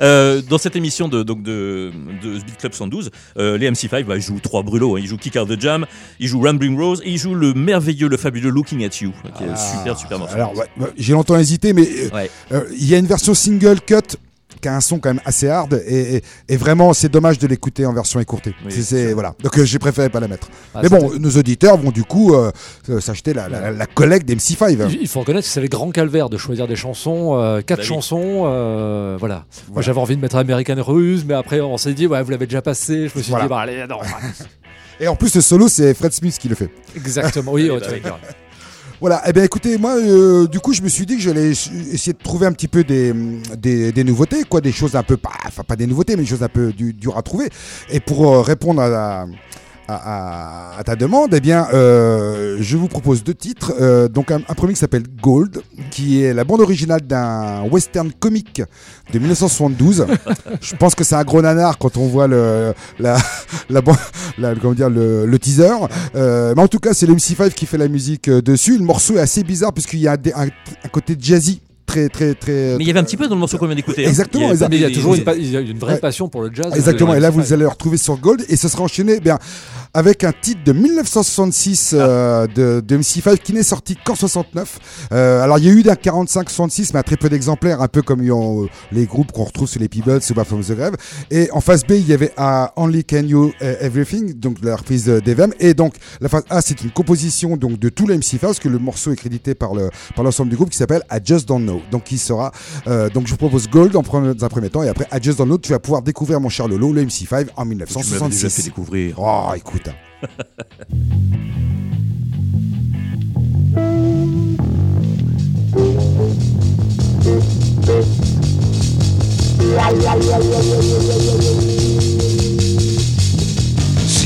Euh, 0.00 0.42
dans 0.48 0.58
cette 0.58 0.76
émission 0.76 1.08
de, 1.08 1.22
donc 1.22 1.42
de, 1.42 1.92
de 2.22 2.34
Beat 2.38 2.56
Club 2.58 2.72
112, 2.72 3.10
euh, 3.38 3.58
les 3.58 3.70
MC5 3.70 4.04
bah, 4.04 4.16
ils 4.16 4.22
jouent 4.22 4.40
trois 4.40 4.62
brûlots. 4.62 4.96
hein. 4.96 5.00
Ils 5.00 5.06
jouent 5.06 5.18
Kick 5.18 5.36
Out 5.36 5.48
the 5.48 5.60
Jam, 5.60 5.86
ils 6.20 6.28
jouent 6.28 6.42
Rambling 6.42 6.78
Rose 6.78 7.00
et 7.04 7.10
ils 7.10 7.18
jouent 7.18 7.34
le 7.34 7.52
merveilleux, 7.54 8.08
le 8.08 8.16
fabuleux 8.16 8.50
Looking 8.50 8.84
at 8.84 8.90
You, 9.00 9.12
qui 9.36 9.44
est 9.44 9.48
un 9.48 9.56
super, 9.56 9.98
super 9.98 10.18
morceau. 10.18 10.34
Ah. 10.34 10.40
Alors, 10.40 10.56
ouais, 10.56 10.66
j'ai 10.96 11.12
longtemps 11.12 11.36
hésité, 11.36 11.72
mais 11.72 11.82
euh, 11.88 12.10
Ouais. 12.14 12.30
euh, 12.52 12.62
il 12.72 12.86
y 12.88 12.94
a 12.94 12.98
une 12.98 13.06
version 13.06 13.34
single 13.34 13.80
cut 13.80 14.16
qui 14.60 14.68
a 14.68 14.74
un 14.76 14.80
son 14.80 14.98
quand 14.98 15.10
même 15.10 15.20
assez 15.24 15.48
hard 15.48 15.82
et, 15.86 16.16
et- 16.16 16.22
et 16.48 16.56
vraiment 16.56 16.92
c'est 16.92 17.08
dommage 17.08 17.38
de 17.38 17.46
l'écouter 17.46 17.84
en 17.86 17.92
version 17.92 18.20
écourtée. 18.20 18.54
Oui, 18.64 18.70
C'est- 18.72 18.82
c'est 18.82 18.82
c'est 19.02 19.08
ça. 19.08 19.14
voilà. 19.14 19.34
Donc 19.42 19.58
euh, 19.58 19.64
j'ai 19.64 19.78
préféré 19.78 20.08
pas 20.08 20.20
la 20.20 20.28
mettre. 20.28 20.48
Ah, 20.74 20.80
mais 20.82 20.88
bon, 20.88 21.08
c'était- 21.08 21.18
nos 21.20 21.30
auditeurs 21.30 21.76
vont 21.76 21.90
du 21.90 22.04
coup 22.04 22.34
euh, 22.34 22.50
euh, 22.90 23.00
s'acheter 23.00 23.34
la, 23.34 23.48
la, 23.48 23.70
la 23.72 23.86
collecte 23.86 24.26
des 24.26 24.36
MC5. 24.36 24.70
Il 24.90 24.98
il 25.02 25.08
faut 25.08 25.20
reconnaître 25.20 25.46
que 25.46 25.52
c'est 25.52 25.60
le 25.60 25.68
grand 25.68 25.90
calvaire 25.90 26.28
de 26.30 26.36
choisir 26.38 26.66
des 26.66 26.76
chansons, 26.76 27.38
euh, 27.38 27.60
quatre 27.60 27.78
Bah 27.80 27.84
chansons, 27.84 28.42
euh, 28.46 29.16
voilà. 29.18 29.44
Moi 29.72 29.82
j'avais 29.82 30.00
envie 30.00 30.16
de 30.16 30.20
mettre 30.22 30.36
American 30.36 30.76
Ruse, 30.78 31.24
mais 31.26 31.34
après 31.34 31.60
on 31.60 31.76
s'est 31.78 31.94
dit, 31.94 32.06
ouais, 32.06 32.22
vous 32.22 32.30
l'avez 32.30 32.46
déjà 32.46 32.62
passé. 32.62 33.08
Je 33.12 33.18
me 33.18 33.22
suis 33.22 33.30
Voilà. 33.30 33.44
dit, 33.44 33.48
bah 33.50 33.58
allez, 33.60 33.84
non. 33.88 33.98
Et 35.00 35.08
en 35.08 35.16
plus 35.16 35.34
le 35.34 35.40
solo 35.40 35.66
c'est 35.68 35.92
Fred 35.94 36.12
Smith 36.12 36.38
qui 36.38 36.48
le 36.48 36.54
fait. 36.54 36.70
Exactement, 36.94 37.52
oui, 37.52 37.68
Voilà, 39.00 39.22
eh 39.26 39.32
bien 39.32 39.42
écoutez, 39.44 39.76
moi 39.76 39.96
euh, 39.96 40.46
du 40.46 40.60
coup 40.60 40.72
je 40.72 40.80
me 40.80 40.88
suis 40.88 41.04
dit 41.04 41.16
que 41.16 41.20
j'allais 41.22 41.50
essayer 41.50 42.12
de 42.12 42.18
trouver 42.22 42.46
un 42.46 42.52
petit 42.52 42.68
peu 42.68 42.84
des, 42.84 43.12
des, 43.58 44.04
nouveautés, 44.04 44.44
quoi, 44.44 44.60
des 44.60 44.72
choses 44.72 44.96
un 44.96 45.02
peu, 45.02 45.16
pas, 45.16 45.32
enfin 45.46 45.62
pas 45.62 45.76
des 45.76 45.86
nouveautés, 45.86 46.16
mais 46.16 46.22
des 46.22 46.28
choses 46.28 46.42
un 46.42 46.48
peu 46.48 46.72
du- 46.72 46.92
dures 46.94 47.18
à 47.18 47.22
trouver. 47.22 47.48
Et 47.90 48.00
pour 48.00 48.32
euh, 48.32 48.40
répondre 48.40 48.80
à, 48.80 48.88
la- 48.88 49.26
à- 49.88 50.78
à 50.78 50.84
ta 50.84 50.96
demande, 50.96 51.34
eh 51.34 51.40
bien 51.40 51.66
euh, 51.74 52.56
je 52.60 52.76
vous 52.76 52.88
propose 52.88 53.22
deux 53.24 53.34
titres. 53.34 53.72
Euh, 53.80 54.08
donc 54.08 54.30
un, 54.30 54.40
un 54.48 54.54
premier 54.54 54.72
qui 54.72 54.78
s'appelle 54.78 55.04
Gold, 55.22 55.62
qui 55.90 56.22
est 56.22 56.32
la 56.34 56.44
bande 56.44 56.60
originale 56.60 57.02
d'un 57.02 57.62
western 57.70 58.10
comique 58.12 58.62
de 59.12 59.18
1972. 59.18 60.06
je 60.60 60.76
pense 60.76 60.94
que 60.94 61.04
c'est 61.04 61.14
un 61.14 61.24
gros 61.24 61.42
nanar 61.42 61.78
quand 61.78 61.96
on 61.96 62.06
voit 62.06 62.26
le, 62.26 62.72
la, 62.98 63.16
la, 63.68 63.80
la- 64.38 64.54
comment 64.54 64.74
dire, 64.74 64.90
le, 64.90 65.26
le 65.26 65.38
teaser. 65.38 65.70
Euh, 66.14 66.54
mais 66.56 66.62
en 66.62 66.68
tout 66.68 66.78
cas, 66.78 66.94
c'est 66.94 67.06
le 67.06 67.14
MC5 67.14 67.50
qui 67.50 67.66
fait 67.66 67.78
la 67.78 67.88
musique 67.88 68.28
euh, 68.28 68.40
dessus. 68.42 68.78
Le 68.78 68.84
morceau 68.84 69.14
est 69.16 69.20
assez 69.20 69.42
bizarre 69.44 69.72
puisqu'il 69.72 70.00
y 70.00 70.08
a 70.08 70.16
des- 70.16 70.32
un, 70.32 70.46
un 70.46 70.88
côté 70.90 71.16
jazzy 71.18 71.60
très 71.94 72.08
très 72.08 72.34
très. 72.34 72.76
Mais 72.76 72.84
il 72.84 72.86
y 72.86 72.90
avait 72.90 73.00
un 73.00 73.04
petit 73.04 73.16
peu 73.16 73.28
dans 73.28 73.34
le 73.34 73.40
morceau 73.40 73.56
qu'on 73.58 73.66
vient 73.66 73.76
d'écouter. 73.76 74.04
hein. 74.04 74.08
Exactement. 74.08 74.48
Mais 74.68 74.76
il 74.76 74.80
y 74.82 74.84
a 74.84 74.90
toujours 74.90 75.14
une, 75.14 75.24
pa- 75.24 75.34
vraie 75.34 75.94
Ouais. 75.94 75.98
passion 75.98 76.28
pour 76.28 76.42
le 76.42 76.50
jazz. 76.52 76.72
Exactement, 76.74 77.14
et 77.14 77.20
là 77.20 77.30
vous 77.30 77.52
allez 77.52 77.62
le 77.62 77.68
retrouver 77.68 77.96
sur 77.96 78.16
Gold 78.16 78.44
et 78.48 78.56
ce 78.56 78.68
sera 78.68 78.82
enchaîné 78.82 79.14
eh 79.16 79.20
bien, 79.20 79.38
avec 79.94 80.24
un 80.24 80.32
titre 80.32 80.60
de 80.64 80.72
1966 80.72 81.94
euh, 81.96 82.46
de, 82.48 82.80
de 82.80 82.98
MC5 82.98 83.38
qui 83.38 83.52
n'est 83.52 83.62
sorti 83.62 83.96
qu'en 83.96 84.16
69. 84.16 85.08
Euh, 85.12 85.40
alors 85.40 85.58
il 85.58 85.64
y 85.64 85.68
a 85.68 85.72
eu 85.72 85.82
d'un 85.82 85.94
45-66 85.94 86.90
mais 86.92 87.00
à 87.00 87.02
très 87.04 87.16
peu 87.16 87.28
d'exemplaires, 87.28 87.80
un 87.80 87.88
peu 87.88 88.02
comme 88.02 88.28
ont, 88.30 88.64
euh, 88.64 88.68
les 88.92 89.06
groupes 89.06 89.30
qu'on 89.32 89.44
retrouve 89.44 89.68
sur 89.68 89.80
les 89.80 89.88
Peebles 89.88 90.20
ou 90.28 90.34
Bad 90.34 90.46
from 90.46 90.62
the 90.62 90.72
Grave. 90.72 90.96
Et 91.30 91.48
en 91.52 91.60
face 91.60 91.84
B 91.84 91.92
il 91.92 92.08
y 92.08 92.12
avait 92.12 92.32
à 92.36 92.72
Only 92.76 93.04
Can 93.04 93.22
You 93.22 93.52
euh, 93.62 93.76
Everything, 93.80 94.34
donc 94.34 94.58
la 94.62 94.76
reprise 94.76 95.04
de 95.04 95.20
d'Evem. 95.20 95.54
Et 95.60 95.74
donc 95.74 95.94
la 96.20 96.28
phase 96.28 96.44
A 96.50 96.60
c'est 96.60 96.82
une 96.82 96.90
composition 96.90 97.56
donc 97.56 97.78
de 97.78 97.88
tout 97.88 98.06
le 98.06 98.16
MC5 98.16 98.38
parce 98.40 98.58
que 98.58 98.68
le 98.68 98.78
morceau 98.78 99.12
est 99.12 99.16
crédité 99.16 99.54
par 99.54 99.74
le 99.74 99.90
par 100.16 100.24
l'ensemble 100.24 100.50
du 100.50 100.56
groupe 100.56 100.70
qui 100.70 100.78
s'appelle 100.78 101.02
I 101.10 101.18
Just 101.24 101.46
Don't 101.46 101.62
Know. 101.62 101.80
Donc 101.92 102.04
qui 102.04 102.18
sera 102.18 102.50
euh, 102.88 103.08
donc 103.10 103.26
je 103.26 103.30
vous 103.30 103.38
propose 103.38 103.68
Gold 103.68 103.94
en 103.94 104.02
premier, 104.02 104.34
dans 104.34 104.44
un 104.44 104.48
premier 104.48 104.70
temps 104.70 104.82
et 104.82 104.88
après 104.88 105.06
I 105.12 105.18
Just 105.22 105.38
Don't 105.38 105.46
Know 105.46 105.58
tu 105.58 105.70
vas 105.70 105.78
pouvoir 105.78 106.02
découvrir 106.02 106.40
mon 106.40 106.48
cher 106.48 106.66
Lolo, 106.66 106.92
le 106.92 107.04
MC5 107.04 107.46
en 107.56 107.64
Tu 107.64 107.68
m'avais 107.68 107.84
déjà 107.84 107.86
fait 107.86 108.00
1966. 108.00 108.64
découvrir. 108.64 109.16
Oh, 109.18 109.50
écoute. 109.54 109.83
See 109.84 109.92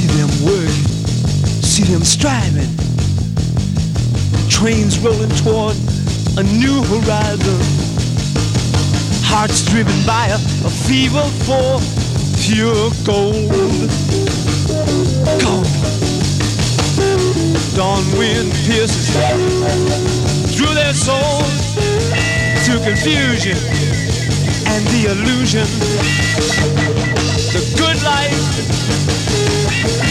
them 0.07 0.31
work, 0.47 0.71
see 1.65 1.83
them 1.85 2.05
striving. 2.05 2.69
Trains 4.49 4.99
rolling 5.01 5.31
toward 5.31 5.77
a 6.37 6.43
new 6.45 6.83
horizon. 6.85 7.59
Hearts 9.25 9.65
driven 9.65 10.07
by 10.07 10.29
a, 10.29 10.37
a 10.37 10.71
fever 10.71 11.25
for 11.45 11.81
pure 12.41 12.91
gold. 13.05 14.48
Gold. 15.43 15.67
Dawn 17.77 18.05
wind 18.19 18.53
pierces 18.67 19.09
through 20.57 20.75
their 20.75 20.95
souls 20.95 21.75
to 22.67 22.79
confusion 22.83 23.57
and 24.67 24.87
the 24.89 25.07
illusion. 25.13 25.67
The 27.55 27.63
good 27.77 28.03
life 28.03 28.45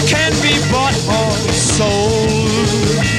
can 0.07 0.31
be 0.41 0.55
bought 0.71 0.95
or 1.09 1.31
sold. 1.51 3.16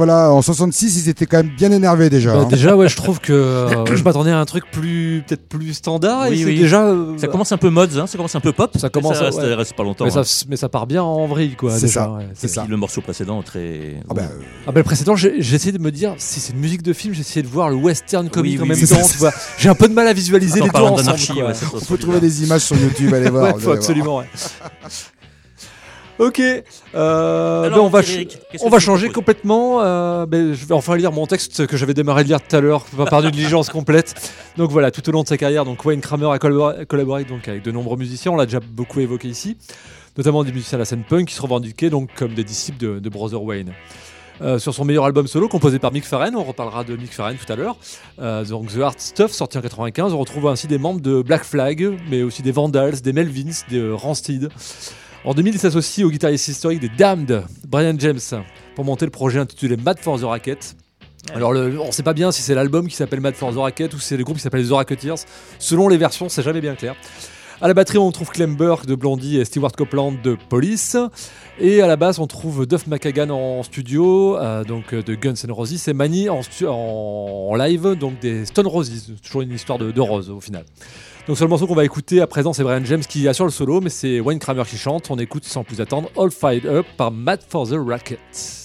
Voilà. 0.00 0.30
En 0.32 0.40
66, 0.40 0.96
ils 1.04 1.08
étaient 1.10 1.26
quand 1.26 1.36
même 1.36 1.50
bien 1.54 1.70
énervés 1.72 2.08
déjà. 2.08 2.32
Bah, 2.32 2.40
hein. 2.42 2.48
déjà, 2.48 2.74
ouais, 2.74 2.88
je 2.88 2.96
trouve 3.02 3.20
que 3.20 3.32
euh, 3.34 3.84
je 3.94 4.02
m'attendais 4.02 4.30
à 4.30 4.38
un 4.38 4.44
truc 4.46 4.64
plus, 4.72 5.22
peut-être 5.26 5.46
plus 5.46 5.74
standard. 5.74 6.26
Oui, 6.30 6.42
déjà. 6.44 6.84
euh, 6.86 7.18
Ça 7.18 7.26
commence 7.28 7.52
un 7.52 7.58
peu 7.58 7.68
mods, 7.68 7.98
hein, 7.98 8.06
ça 8.06 8.16
commence 8.16 8.34
un 8.34 8.40
peu 8.40 8.52
pop. 8.52 8.70
Ça 8.78 8.88
commence 8.88 9.16
ça 9.16 9.20
à- 9.20 9.24
reste, 9.26 9.38
ouais. 9.38 9.54
reste 9.54 9.74
pas 9.74 9.82
longtemps. 9.82 10.06
mais, 10.06 10.16
hein. 10.16 10.24
ça, 10.24 10.44
mais 10.48 10.56
ça 10.56 10.68
part 10.70 10.86
bien 10.86 11.02
en 11.02 11.26
vrille, 11.26 11.54
quoi. 11.56 11.76
C'est 11.78 11.88
ça, 11.88 12.10
ouais. 12.12 12.26
c'est 12.34 12.48
ça. 12.48 12.66
Le 12.68 12.76
morceau 12.78 13.00
précédent 13.02 13.42
très. 13.42 13.96
Ah 14.08 14.14
bah, 14.14 14.22
euh, 14.22 14.40
Ah 14.66 14.72
bah, 14.72 14.80
le 14.80 14.84
précédent, 14.84 15.16
j'ai 15.16 15.34
j'ai 15.42 15.56
essayé 15.56 15.72
de 15.72 15.78
me 15.82 15.90
dire 15.90 16.14
si 16.16 16.40
c'est 16.40 16.52
une 16.54 16.60
musique 16.60 16.82
de 16.82 16.92
film, 16.92 17.12
j'ai 17.14 17.20
essayé 17.20 17.42
de 17.42 17.48
voir 17.48 17.68
le 17.68 17.76
western 17.76 18.28
comique 18.30 18.58
oui, 18.58 18.62
en 18.62 18.66
même 18.66 18.78
temps. 18.80 18.96
c'est 19.02 19.12
tu 19.12 19.18
vois. 19.18 19.32
J'ai 19.58 19.68
un 19.68 19.74
peu 19.74 19.88
de 19.88 19.92
mal 19.94 20.06
à 20.08 20.12
visualiser 20.12 20.62
Attends, 20.62 20.96
les 20.96 21.02
deux 21.02 21.08
ensemble. 21.10 21.54
on 21.74 21.80
peut 21.80 21.98
trouver 21.98 22.20
des 22.20 22.44
images 22.44 22.62
sur 22.62 22.76
YouTube, 22.76 23.12
allez 23.12 23.28
voir. 23.30 23.44
Ouais, 23.44 23.52
vous 23.52 23.60
faut 23.60 23.70
allez 23.90 24.00
voir. 24.00 24.24
absolument. 24.24 25.19
Ok, 26.20 26.40
euh, 26.94 27.62
Alors, 27.64 27.78
ben, 27.78 27.84
on 27.84 27.88
va, 27.88 28.76
on 28.76 28.78
changer 28.78 29.08
complètement. 29.08 29.80
euh, 29.82 30.26
ben, 30.26 30.52
je 30.52 30.66
vais 30.66 30.74
enfin 30.74 30.96
lire 30.96 31.12
mon 31.12 31.26
texte 31.26 31.66
que 31.66 31.76
j'avais 31.78 31.94
démarré 31.94 32.24
de 32.24 32.28
lire 32.28 32.42
tout 32.46 32.54
à 32.54 32.60
l'heure, 32.60 32.84
par 33.08 33.24
une 33.24 33.30
diligence 33.30 33.70
complète. 33.70 34.32
Donc 34.58 34.70
voilà, 34.70 34.90
tout 34.90 35.06
au 35.08 35.12
long 35.12 35.22
de 35.22 35.28
sa 35.28 35.38
carrière, 35.38 35.64
donc 35.64 35.82
Wayne 35.84 36.02
Kramer 36.02 36.30
a 36.30 36.38
collaboré, 36.38 36.84
collaboré 36.86 37.24
donc 37.24 37.48
avec 37.48 37.62
de 37.62 37.72
nombreux 37.72 37.96
musiciens. 37.96 38.32
On 38.32 38.36
l'a 38.36 38.44
déjà 38.44 38.60
beaucoup 38.60 39.00
évoqué 39.00 39.28
ici, 39.28 39.56
notamment 40.18 40.44
des 40.44 40.52
musiciens 40.52 40.76
de 40.76 40.82
la 40.82 40.84
scène 40.84 41.04
punk 41.08 41.28
qui 41.28 41.34
se 41.34 41.42
revendiquaient 41.42 41.90
donc 41.90 42.10
comme 42.14 42.34
des 42.34 42.44
disciples 42.44 42.78
de, 42.78 42.98
de 42.98 43.08
Brother 43.08 43.42
Wayne. 43.42 43.72
Euh, 44.42 44.58
sur 44.58 44.74
son 44.74 44.84
meilleur 44.86 45.04
album 45.04 45.26
solo 45.26 45.48
composé 45.48 45.78
par 45.78 45.92
Mick 45.92 46.04
Farren, 46.04 46.34
on 46.34 46.44
reparlera 46.44 46.84
de 46.84 46.96
Mick 46.96 47.12
Farren 47.12 47.36
tout 47.36 47.50
à 47.50 47.56
l'heure. 47.56 47.76
Donc 48.46 48.72
The 48.74 48.80
Hard 48.80 49.00
Stuff, 49.00 49.32
sorti 49.32 49.56
en 49.56 49.62
95, 49.62 50.12
on 50.12 50.18
retrouve 50.18 50.48
ainsi 50.48 50.66
des 50.66 50.78
membres 50.78 51.00
de 51.00 51.22
Black 51.22 51.44
Flag, 51.44 51.98
mais 52.10 52.22
aussi 52.22 52.42
des 52.42 52.52
Vandals, 52.52 53.00
des 53.00 53.14
Melvins, 53.14 53.64
des 53.70 53.90
Rancid. 53.90 54.50
En 55.22 55.34
2000, 55.34 55.54
il 55.54 55.58
s'associe 55.58 56.06
au 56.06 56.10
guitariste 56.10 56.48
historique 56.48 56.80
des 56.80 56.88
Damned, 56.88 57.44
Brian 57.68 57.94
James, 57.98 58.20
pour 58.74 58.86
monter 58.86 59.04
le 59.04 59.10
projet 59.10 59.38
intitulé 59.38 59.76
Mad 59.76 59.98
for 59.98 60.18
the 60.18 60.24
Racket. 60.24 60.76
Alors 61.34 61.52
le, 61.52 61.78
on 61.78 61.92
sait 61.92 62.02
pas 62.02 62.14
bien 62.14 62.32
si 62.32 62.40
c'est 62.40 62.54
l'album 62.54 62.88
qui 62.88 62.96
s'appelle 62.96 63.20
Mad 63.20 63.34
for 63.34 63.52
the 63.52 63.58
Racket 63.58 63.92
ou 63.92 63.98
si 63.98 64.06
c'est 64.06 64.16
le 64.16 64.24
groupe 64.24 64.38
qui 64.38 64.42
s'appelle 64.42 64.62
les 64.62 64.68
The 64.68 64.72
Racketeers. 64.72 65.26
Selon 65.58 65.88
les 65.88 65.98
versions, 65.98 66.30
c'est 66.30 66.42
jamais 66.42 66.62
bien 66.62 66.74
clair. 66.74 66.96
À 67.60 67.68
la 67.68 67.74
batterie, 67.74 67.98
on 67.98 68.10
trouve 68.10 68.30
Clem 68.30 68.56
Burke 68.56 68.86
de 68.86 68.94
Blondie 68.94 69.36
et 69.36 69.44
Stewart 69.44 69.72
Copeland 69.72 70.12
de 70.12 70.38
Police. 70.48 70.96
Et 71.60 71.82
à 71.82 71.86
la 71.86 71.96
basse, 71.96 72.18
on 72.18 72.26
trouve 72.26 72.66
Duff 72.66 72.86
McKagan 72.86 73.28
en 73.28 73.62
studio, 73.62 74.38
euh, 74.38 74.64
donc 74.64 74.94
euh, 74.94 75.02
de 75.02 75.14
Guns 75.14 75.34
N' 75.44 75.52
Roses, 75.52 75.86
et 75.86 75.92
Manny 75.92 76.30
en 76.30 77.54
live, 77.54 77.94
donc 77.96 78.18
des 78.20 78.46
Stone 78.46 78.66
Roses. 78.66 79.12
Toujours 79.22 79.42
une 79.42 79.52
histoire 79.52 79.78
de, 79.78 79.90
de 79.90 80.00
rose 80.00 80.30
au 80.30 80.40
final. 80.40 80.64
Donc 81.30 81.38
seul 81.38 81.46
morceau 81.46 81.68
qu'on 81.68 81.76
va 81.76 81.84
écouter 81.84 82.20
à 82.20 82.26
présent, 82.26 82.52
c'est 82.52 82.64
Brian 82.64 82.84
James 82.84 83.04
qui 83.08 83.28
assure 83.28 83.44
le 83.44 83.52
solo, 83.52 83.80
mais 83.80 83.88
c'est 83.88 84.18
Wayne 84.18 84.40
Kramer 84.40 84.64
qui 84.66 84.76
chante. 84.76 85.12
On 85.12 85.16
écoute 85.16 85.44
sans 85.44 85.62
plus 85.62 85.80
attendre 85.80 86.10
All 86.18 86.32
Fired 86.32 86.66
Up 86.66 86.86
par 86.96 87.12
Mad 87.12 87.38
for 87.48 87.68
the 87.68 87.76
Racket. 87.76 88.59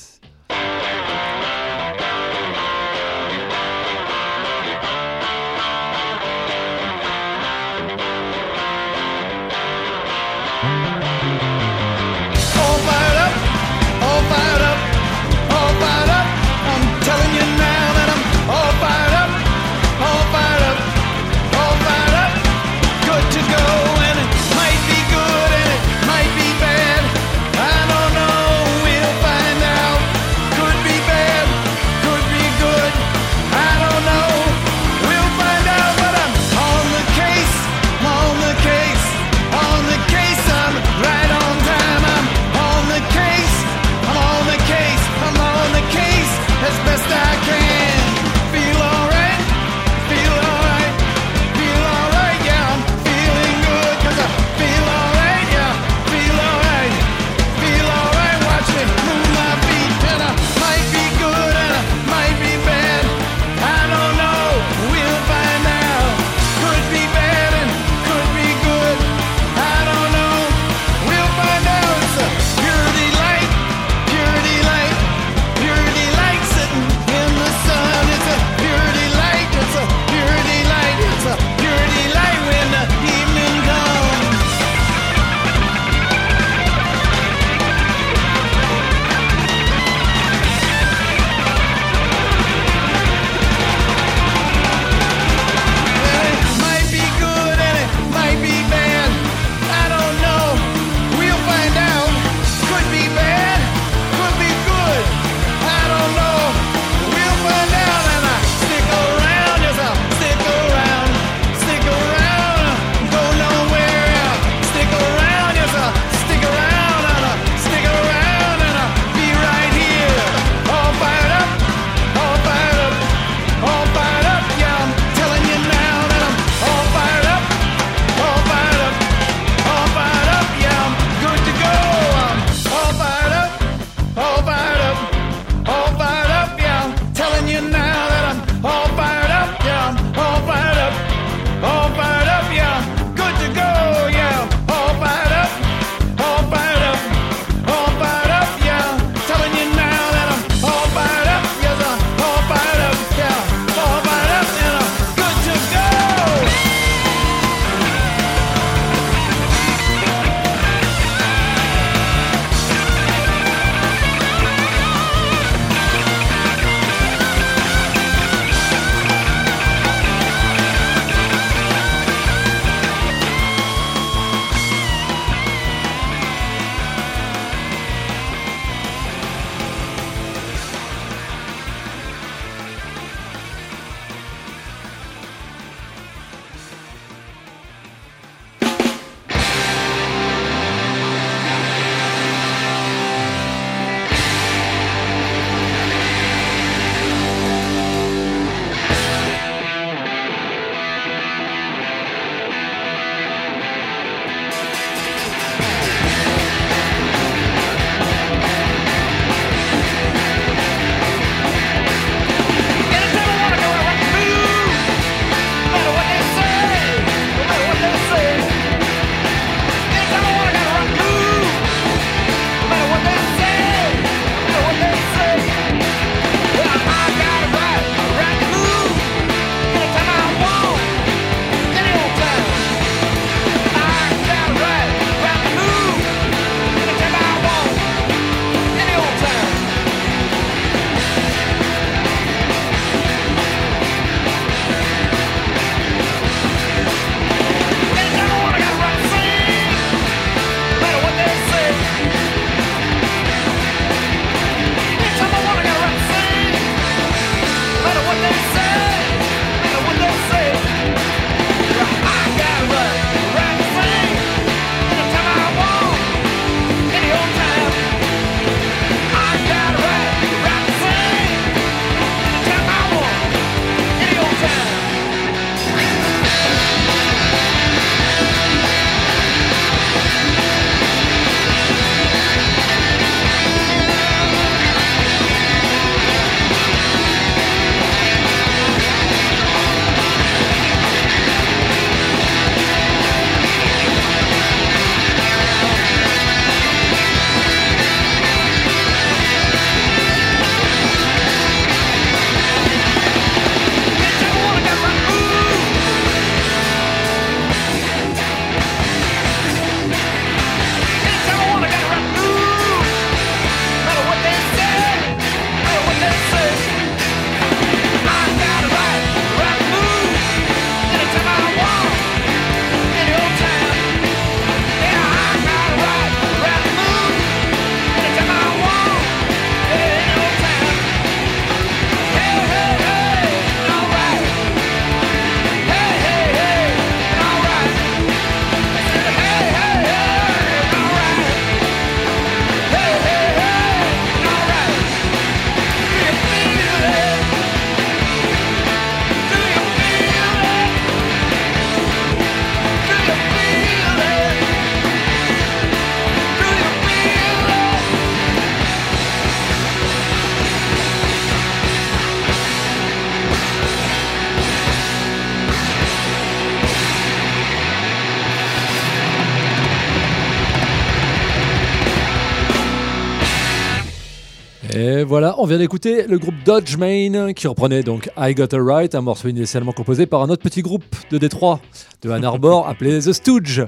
On 375.45 375.47
vient 375.47 375.59
d'écouter 375.59 376.07
le 376.07 376.17
groupe 376.17 376.33
Dodge 376.43 376.75
Main 376.75 377.31
qui 377.33 377.47
reprenait 377.47 377.83
donc 377.83 378.09
I 378.17 378.33
Got 378.33 378.55
a 378.55 378.57
Right, 378.59 378.95
un 378.95 379.01
morceau 379.01 379.27
initialement 379.27 379.73
composé 379.73 380.07
par 380.07 380.23
un 380.23 380.29
autre 380.31 380.41
petit 380.41 380.63
groupe 380.63 380.83
de 381.11 381.19
Détroit, 381.19 381.59
de 382.01 382.09
Ann 382.09 382.25
Arbor, 382.25 382.67
appelé 382.67 382.97
The 382.97 383.13
Stooge. 383.13 383.63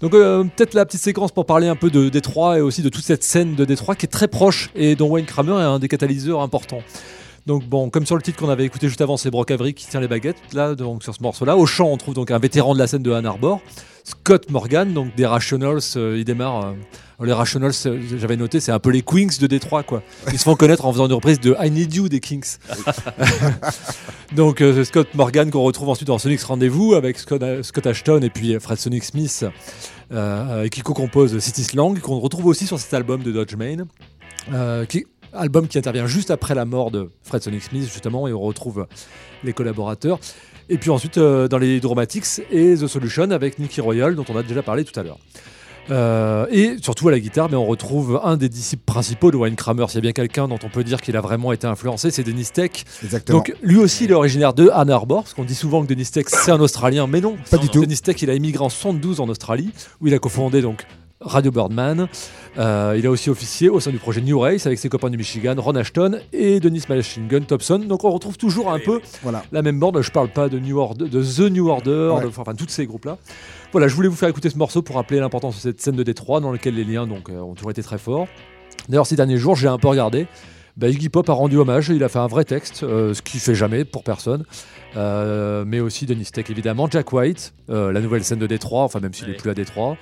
Donc 0.00 0.14
euh, 0.14 0.42
peut-être 0.42 0.74
la 0.74 0.84
petite 0.84 1.00
séquence 1.00 1.30
pour 1.30 1.46
parler 1.46 1.68
un 1.68 1.76
peu 1.76 1.90
de 1.90 2.08
Détroit 2.08 2.58
et 2.58 2.60
aussi 2.60 2.82
de 2.82 2.88
toute 2.88 3.04
cette 3.04 3.22
scène 3.22 3.54
de 3.54 3.64
Détroit 3.64 3.94
qui 3.94 4.06
est 4.06 4.08
très 4.08 4.26
proche 4.26 4.70
et 4.74 4.96
dont 4.96 5.08
Wayne 5.10 5.24
Kramer 5.24 5.52
est 5.52 5.64
un 5.64 5.78
des 5.78 5.86
catalyseurs 5.86 6.40
importants. 6.40 6.82
Donc 7.46 7.64
bon, 7.68 7.88
comme 7.88 8.04
sur 8.04 8.16
le 8.16 8.22
titre 8.22 8.40
qu'on 8.40 8.50
avait 8.50 8.64
écouté 8.64 8.88
juste 8.88 9.00
avant, 9.00 9.16
c'est 9.16 9.30
Brock 9.30 9.52
Avery 9.52 9.74
qui 9.74 9.86
tient 9.86 10.00
les 10.00 10.08
baguettes 10.08 10.42
là, 10.54 10.74
donc 10.74 11.04
sur 11.04 11.14
ce 11.14 11.22
morceau-là. 11.22 11.56
Au 11.56 11.66
chant, 11.66 11.86
on 11.86 11.98
trouve 11.98 12.14
donc 12.14 12.32
un 12.32 12.38
vétéran 12.40 12.74
de 12.74 12.80
la 12.80 12.88
scène 12.88 13.04
de 13.04 13.12
Ann 13.12 13.26
Arbor, 13.26 13.60
Scott 14.04 14.50
Morgan, 14.50 14.92
donc 14.92 15.14
des 15.14 15.26
Rationals. 15.26 15.80
euh, 15.96 16.16
il 16.18 16.24
démarre. 16.24 16.66
euh, 16.66 17.24
les 17.24 17.32
Rationals, 17.32 17.72
euh, 17.86 18.00
j'avais 18.18 18.36
noté, 18.36 18.58
c'est 18.58 18.72
un 18.72 18.78
peu 18.80 18.90
les 18.90 19.02
Queens 19.02 19.28
de 19.40 19.46
Détroit, 19.46 19.84
quoi. 19.84 20.02
Ils 20.32 20.38
se 20.38 20.44
font 20.44 20.56
connaître 20.56 20.84
en 20.86 20.92
faisant 20.92 21.06
une 21.06 21.12
reprise 21.12 21.38
de 21.38 21.54
I 21.60 21.70
Need 21.70 21.94
You 21.94 22.08
des 22.08 22.18
Kings. 22.20 22.56
donc 24.36 24.56
c'est 24.58 24.84
Scott 24.84 25.08
Morgan 25.14 25.50
qu'on 25.50 25.62
retrouve 25.62 25.88
ensuite 25.88 26.08
dans 26.08 26.18
Sonic's 26.18 26.42
Rendez-vous 26.44 26.94
avec 26.94 27.18
Scott, 27.18 27.42
Scott 27.62 27.86
Ashton 27.86 28.20
et 28.22 28.30
puis 28.30 28.58
Fred 28.58 28.78
Sonic 28.78 29.04
Smith 29.04 29.44
qui 30.70 30.80
co-compose 30.82 31.38
City 31.38 31.64
Slang, 31.64 32.00
qu'on 32.00 32.18
retrouve 32.18 32.46
aussi 32.46 32.66
sur 32.66 32.78
cet 32.78 32.92
album 32.94 33.22
de 33.22 33.30
Dodge 33.30 33.54
Main. 33.54 33.86
Qui, 34.86 35.06
album 35.32 35.68
qui 35.68 35.78
intervient 35.78 36.06
juste 36.06 36.30
après 36.30 36.54
la 36.54 36.64
mort 36.64 36.90
de 36.90 37.10
Fred 37.22 37.42
Sonic 37.42 37.62
Smith, 37.62 37.84
justement, 37.84 38.28
et 38.28 38.32
on 38.32 38.40
retrouve 38.40 38.86
les 39.44 39.52
collaborateurs. 39.52 40.18
Et 40.68 40.78
puis 40.78 40.90
ensuite, 40.90 41.18
euh, 41.18 41.48
dans 41.48 41.58
les 41.58 41.80
Dramatics 41.80 42.40
et 42.50 42.74
The 42.76 42.86
Solution 42.86 43.30
avec 43.30 43.58
Nicky 43.58 43.80
Royal, 43.80 44.14
dont 44.14 44.24
on 44.28 44.36
a 44.36 44.42
déjà 44.42 44.62
parlé 44.62 44.84
tout 44.84 44.98
à 44.98 45.02
l'heure. 45.02 45.18
Euh, 45.90 46.46
et 46.50 46.76
surtout 46.80 47.08
à 47.08 47.10
la 47.10 47.18
guitare, 47.18 47.48
mais 47.50 47.56
on 47.56 47.66
retrouve 47.66 48.20
un 48.22 48.36
des 48.36 48.48
disciples 48.48 48.84
principaux 48.84 49.30
de 49.30 49.36
Wayne 49.36 49.56
Kramer. 49.56 49.86
S'il 49.88 49.96
y 49.96 49.98
a 49.98 50.00
bien 50.02 50.12
quelqu'un 50.12 50.46
dont 50.46 50.58
on 50.62 50.68
peut 50.68 50.84
dire 50.84 51.00
qu'il 51.00 51.16
a 51.16 51.20
vraiment 51.20 51.52
été 51.52 51.66
influencé, 51.66 52.10
c'est 52.10 52.22
Dennis 52.22 52.50
Tech. 52.52 52.70
Exactement. 53.02 53.38
Donc 53.38 53.52
lui 53.62 53.78
aussi, 53.78 54.04
il 54.04 54.12
est 54.12 54.14
originaire 54.14 54.54
de 54.54 54.70
Ann 54.72 54.90
Arbor, 54.90 55.24
parce 55.24 55.34
qu'on 55.34 55.44
dit 55.44 55.56
souvent 55.56 55.82
que 55.82 55.88
Dennis 55.88 56.10
Tech 56.10 56.26
c'est 56.28 56.52
un 56.52 56.60
Australien, 56.60 57.06
mais 57.08 57.20
non. 57.20 57.36
Pas 57.50 57.58
du 57.58 57.68
tout. 57.68 57.80
Dennis 57.80 58.00
Tech, 58.00 58.20
il 58.22 58.30
a 58.30 58.34
émigré 58.34 58.64
en 58.64 58.68
72 58.68 59.20
en 59.20 59.28
Australie, 59.28 59.70
où 60.00 60.06
il 60.06 60.14
a 60.14 60.18
cofondé 60.18 60.62
donc 60.62 60.86
Radio 61.24 61.50
Birdman. 61.50 62.08
Euh, 62.58 62.94
il 62.98 63.06
a 63.06 63.10
aussi 63.10 63.30
officié 63.30 63.68
au 63.68 63.80
sein 63.80 63.90
du 63.90 63.98
projet 63.98 64.20
New 64.20 64.38
Race 64.38 64.66
avec 64.66 64.78
ses 64.78 64.88
copains 64.88 65.08
du 65.10 65.16
Michigan, 65.16 65.54
Ron 65.56 65.74
Ashton 65.76 66.18
et 66.32 66.60
Denis 66.60 66.82
Machine 66.88 67.26
Gun 67.28 67.40
Thompson. 67.40 67.78
Donc 67.78 68.04
on 68.04 68.10
retrouve 68.10 68.36
toujours 68.36 68.70
un 68.70 68.78
peu 68.78 69.00
Voilà. 69.22 69.42
la 69.52 69.62
même 69.62 69.78
bande. 69.78 70.00
Je 70.02 70.10
parle 70.10 70.28
pas 70.28 70.48
de 70.48 70.58
New 70.58 70.78
Order, 70.78 71.08
de 71.08 71.22
The 71.22 71.50
New 71.50 71.68
Order, 71.68 72.12
Ouais. 72.16 72.22
de- 72.24 72.28
enfin 72.28 72.54
tous 72.54 72.68
ces 72.68 72.86
groupes-là. 72.86 73.18
Voilà, 73.72 73.88
je 73.88 73.94
voulais 73.94 74.08
vous 74.08 74.16
faire 74.16 74.28
écouter 74.28 74.50
ce 74.50 74.58
morceau 74.58 74.82
pour 74.82 74.96
rappeler 74.96 75.18
l'importance 75.20 75.56
de 75.56 75.60
cette 75.60 75.80
scène 75.80 75.96
de 75.96 76.02
Détroit 76.02 76.40
dans 76.40 76.52
laquelle 76.52 76.74
les 76.74 76.84
liens 76.84 77.06
donc, 77.06 77.30
euh, 77.30 77.40
ont 77.40 77.54
toujours 77.54 77.70
été 77.70 77.82
très 77.82 77.98
forts. 77.98 78.26
D'ailleurs, 78.88 79.06
ces 79.06 79.16
derniers 79.16 79.38
jours, 79.38 79.54
j'ai 79.56 79.68
un 79.68 79.78
peu 79.78 79.88
regardé. 79.88 80.26
Bah, 80.76 80.88
Iggy 80.88 81.08
Pop 81.10 81.28
a 81.28 81.32
rendu 81.34 81.58
hommage, 81.58 81.88
il 81.90 82.02
a 82.02 82.08
fait 82.08 82.18
un 82.18 82.26
vrai 82.26 82.44
texte, 82.44 82.82
euh, 82.82 83.12
ce 83.12 83.20
qu'il 83.20 83.40
fait 83.40 83.54
jamais 83.54 83.84
pour 83.84 84.02
personne. 84.04 84.44
Euh, 84.96 85.64
mais 85.66 85.80
aussi 85.80 86.04
Denis 86.06 86.26
Tech 86.32 86.46
évidemment, 86.50 86.86
Jack 86.90 87.12
White, 87.12 87.54
euh, 87.70 87.92
la 87.92 88.00
nouvelle 88.00 88.24
scène 88.24 88.38
de 88.38 88.46
Détroit, 88.46 88.82
enfin 88.82 89.00
même 89.00 89.12
s'il 89.14 89.26
n'est 89.26 89.32
Ouais. 89.32 89.38
plus 89.38 89.50
à 89.50 89.54
Détroit, 89.54 89.96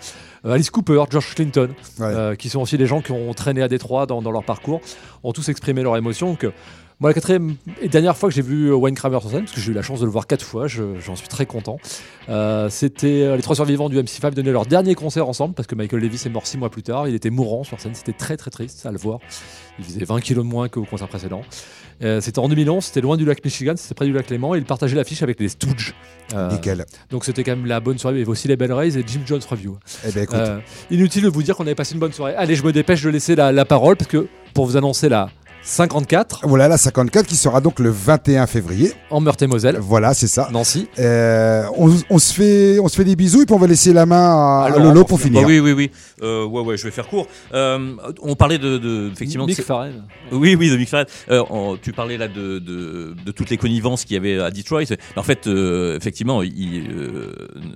Euh, 0.46 0.52
Alice 0.52 0.70
Cooper, 0.70 1.02
George 1.10 1.34
Clinton, 1.34 1.68
Ouais. 1.98 2.06
euh, 2.06 2.34
qui 2.34 2.48
sont 2.48 2.60
aussi 2.60 2.78
des 2.78 2.86
gens 2.86 3.00
qui 3.02 3.12
ont 3.12 3.32
traîné 3.34 3.62
à 3.62 3.68
Détroit 3.68 4.06
dans, 4.06 4.22
dans 4.22 4.30
leur 4.30 4.42
parcours, 4.44 4.80
ont 5.22 5.32
tous 5.32 5.48
exprimé 5.48 5.82
leur 5.82 5.96
émotion. 5.96 6.30
Donc, 6.30 6.44
euh, 6.44 6.50
moi, 7.00 7.10
la 7.10 7.14
quatrième 7.14 7.56
et 7.80 7.88
dernière 7.88 8.16
fois 8.16 8.28
que 8.28 8.34
j'ai 8.34 8.42
vu 8.42 8.68
euh, 8.70 8.74
Wayne 8.74 8.94
Kramer 8.94 9.18
sur 9.20 9.30
scène, 9.30 9.40
parce 9.44 9.52
que 9.52 9.60
j'ai 9.60 9.70
eu 9.72 9.74
la 9.74 9.80
chance 9.82 10.00
de 10.00 10.04
le 10.04 10.10
voir 10.10 10.26
quatre 10.26 10.44
fois, 10.44 10.66
je- 10.66 10.98
j'en 11.00 11.16
suis 11.16 11.28
très 11.28 11.46
content. 11.46 11.78
euh, 12.28 12.68
C'était 12.68 13.22
euh, 13.22 13.36
les 13.36 13.42
trois 13.42 13.56
survivants 13.56 13.88
du 13.88 13.96
MC5 13.98 14.34
donnaient 14.34 14.52
leur 14.52 14.66
dernier 14.66 14.94
concert 14.94 15.26
ensemble, 15.28 15.54
parce 15.54 15.66
que 15.66 15.74
Michael 15.74 16.02
Davis 16.02 16.26
est 16.26 16.30
mort 16.30 16.46
six 16.46 16.58
mois 16.58 16.68
plus 16.70 16.82
tard. 16.82 17.08
Il 17.08 17.14
était 17.14 17.30
mourant 17.30 17.64
sur 17.64 17.80
scène, 17.80 17.94
c'était 17.94 18.12
très 18.12 18.36
très 18.36 18.50
triste 18.50 18.84
à 18.84 18.92
le 18.92 18.98
voir. 18.98 19.18
Il 19.78 19.84
faisait 19.86 20.04
20 20.04 20.20
kilos 20.20 20.44
de 20.44 20.50
moins 20.50 20.68
qu'au 20.68 20.84
concert 20.84 21.08
précédent. 21.08 21.40
Euh, 22.02 22.20
c'était 22.20 22.38
en 22.38 22.48
2011, 22.48 22.84
c'était 22.84 23.00
loin 23.02 23.16
du 23.16 23.24
lac 23.24 23.42
Michigan, 23.44 23.74
c'était 23.76 23.94
près 23.94 24.06
du 24.06 24.12
lac 24.12 24.28
Léman, 24.30 24.54
et 24.54 24.58
il 24.58 24.64
partageait 24.64 24.96
l'affiche 24.96 25.22
avec 25.22 25.40
les 25.40 25.48
Stooges. 25.48 25.94
Euh, 26.34 26.50
Nickel. 26.52 26.84
donc 27.10 27.24
c'était 27.24 27.42
quand 27.44 27.56
même 27.56 27.66
la 27.66 27.80
bonne 27.80 27.98
soirée. 27.98 28.16
Il 28.16 28.18
y 28.20 28.22
avait 28.22 28.30
aussi 28.30 28.46
les 28.46 28.56
Bell 28.56 28.72
Rays 28.72 28.96
et 28.98 29.04
Jim 29.06 29.20
Jones 29.26 29.40
Review. 29.50 29.78
Eh 30.06 30.12
ben 30.12 30.22
écoute, 30.24 30.36
inutile 30.90 31.24
de 31.24 31.28
vous 31.28 31.42
dire 31.42 31.56
qu'on 31.56 31.64
avait 31.64 31.74
passé 31.74 31.94
une 31.94 32.00
bonne 32.00 32.12
soirée. 32.12 32.34
Allez, 32.36 32.54
je 32.54 32.62
me 32.62 32.72
dépêche 32.72 33.02
de 33.02 33.08
laisser 33.10 33.34
la, 33.34 33.50
la 33.52 33.64
parole 33.64 33.96
parce 33.96 34.08
que 34.10 34.28
pour 34.54 34.66
vous 34.66 34.76
annoncer 34.76 35.08
la 35.08 35.28
54 35.62 36.40
voilà 36.44 36.68
la 36.68 36.78
54 36.78 37.26
qui 37.26 37.36
sera 37.36 37.60
donc 37.60 37.78
le 37.80 37.90
21 37.90 38.46
février. 38.46 38.92
en 39.10 39.20
Meurthe-et-Moselle, 39.20 39.76
Voilà, 39.80 40.14
c'est 40.14 40.26
ça. 40.26 40.48
Nancy. 40.52 40.88
Euh, 40.98 41.64
on, 41.76 41.94
on 42.08 42.18
se 42.18 42.32
fait, 42.32 42.78
on 42.80 42.88
se 42.88 42.96
fait 42.96 43.04
des 43.04 43.14
bisous 43.16 43.42
et 43.42 43.46
puis 43.46 43.54
on 43.54 43.58
va 43.58 43.66
laisser 43.66 43.92
la 43.92 44.06
main 44.06 44.16
à, 44.30 44.62
à 44.62 44.64
Alors, 44.66 44.80
Lolo 44.84 45.04
pour 45.04 45.18
va- 45.18 45.24
finir. 45.24 45.42
Bah 45.42 45.46
oui, 45.46 45.60
oui, 45.60 45.72
oui. 45.72 45.90
Euh, 46.22 46.44
ouais, 46.46 46.62
ouais, 46.62 46.76
je 46.76 46.84
vais 46.84 46.90
faire 46.90 47.06
court. 47.08 47.26
Euh, 47.52 47.94
on 48.22 48.34
parlait 48.36 48.58
de, 48.58 48.78
de 48.78 49.10
effectivement. 49.12 49.46
Mick 49.46 49.60
Farren. 49.62 50.04
Oui, 50.32 50.54
oui, 50.54 50.70
de 50.70 50.76
Mick 50.76 50.88
Farren. 50.88 51.06
Euh, 51.30 51.42
on- 51.50 51.76
tu 51.76 51.92
parlais 51.92 52.16
là 52.16 52.28
de, 52.28 52.58
de, 52.58 53.14
de 53.24 53.32
toutes 53.32 53.50
les 53.50 53.56
connivences 53.58 54.04
qu'il 54.04 54.14
y 54.14 54.16
avait 54.16 54.38
à 54.40 54.50
Detroit. 54.50 54.82
En 55.16 55.22
fait, 55.22 55.46
euh, 55.46 55.96
effectivement, 55.96 56.42
il, 56.42 56.88
euh, 56.90 57.32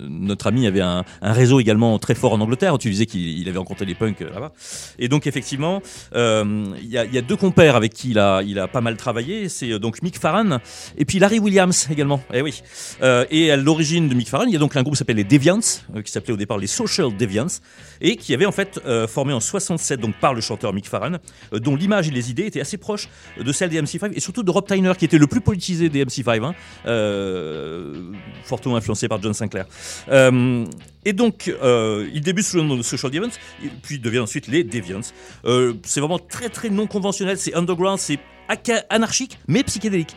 notre 0.09 0.47
ami 0.47 0.66
avait 0.66 0.80
un, 0.80 1.05
un 1.22 1.32
réseau 1.32 1.61
également 1.61 1.99
très 1.99 2.14
fort 2.14 2.32
en 2.32 2.41
Angleterre. 2.41 2.78
Tu 2.78 2.91
disais 2.91 3.07
qu'il 3.07 3.20
il 3.39 3.49
avait 3.49 3.59
rencontré 3.59 3.85
les 3.85 3.95
punks 3.95 4.20
là-bas. 4.20 4.53
Et 4.99 5.09
donc, 5.09 5.26
effectivement, 5.26 5.82
euh, 6.14 6.64
il 6.80 6.89
y, 6.89 6.97
a, 6.99 7.05
il 7.05 7.14
y 7.14 7.18
a 7.18 7.22
deux 7.22 7.37
compères 7.37 7.74
avec 7.77 7.93
qui 7.93 8.11
il 8.11 8.18
a, 8.18 8.43
il 8.43 8.59
a 8.59 8.68
pas 8.68 8.81
mal 8.81 8.97
travaillé. 8.97 9.49
C'est 9.49 9.70
euh, 9.70 9.79
donc 9.79 10.03
Mick 10.03 10.18
Farren 10.18 10.61
et 10.97 11.05
puis 11.05 11.18
Larry 11.18 11.39
Williams 11.39 11.89
également. 11.91 12.22
Eh 12.33 12.43
oui. 12.43 12.62
Euh, 13.03 13.25
et 13.31 13.51
à 13.51 13.57
l'origine 13.57 14.09
de 14.09 14.14
Mick 14.14 14.29
Farren, 14.29 14.49
il 14.49 14.53
y 14.53 14.57
a 14.57 14.59
donc 14.59 14.77
un 14.77 14.83
groupe 14.83 14.95
qui 14.95 14.99
s'appelle 14.99 15.16
les 15.16 15.25
Deviants, 15.25 15.61
euh, 15.95 16.03
qui 16.03 16.12
s'appelait 16.12 16.35
au 16.35 16.37
départ 16.37 16.59
les 16.59 16.66
Social 16.66 17.16
Deviants, 17.16 17.47
et 18.01 18.16
qui 18.16 18.35
avait 18.35 18.47
en 18.47 18.53
fait 18.53 18.81
formé 19.09 19.33
en 19.33 19.41
67 19.41 20.01
donc 20.01 20.14
par 20.20 20.35
le 20.35 20.41
chanteur 20.41 20.72
Mick 20.72 20.89
Farren, 20.89 21.18
euh, 21.53 21.59
dont 21.59 21.77
l'image 21.77 22.09
et 22.09 22.11
les 22.11 22.31
idées 22.31 22.47
étaient 22.47 22.61
assez 22.61 22.77
proches 22.77 23.09
de 23.39 23.53
celles 23.53 23.70
des 23.70 23.81
MC5 23.81 24.12
et 24.14 24.20
surtout 24.20 24.43
de 24.43 24.51
Rob 24.51 24.66
Tyner, 24.66 24.93
qui 24.99 25.05
était 25.05 25.18
le 25.18 25.27
plus 25.27 25.41
politisé 25.41 25.89
des 25.89 26.05
MC5, 26.05 26.45
hein, 26.45 26.55
fortement 28.45 28.77
influencé 28.77 29.09
par 29.09 29.20
John 29.22 29.35
Sinclair. 29.35 29.66
Et 31.07 31.12
donc, 31.12 31.47
il 31.47 32.20
débute 32.20 32.45
sous 32.45 32.57
le 32.57 32.62
nom 32.62 32.77
de 32.77 32.83
Social 32.83 33.11
Deviants, 33.11 33.31
puis 33.83 33.99
devient 33.99 34.20
ensuite 34.20 34.49
les 34.49 34.64
Deviants. 34.64 35.01
C'est 35.85 36.01
vraiment 36.01 36.18
très 36.18 36.49
très 36.49 36.70
non 36.70 36.87
conventionnel, 36.87 37.39
c'est 37.39 37.55
underground, 37.65 37.99
c'est 37.99 38.19
anarchique, 38.91 39.39
mais 39.49 39.62
psychédélique. 39.65 40.15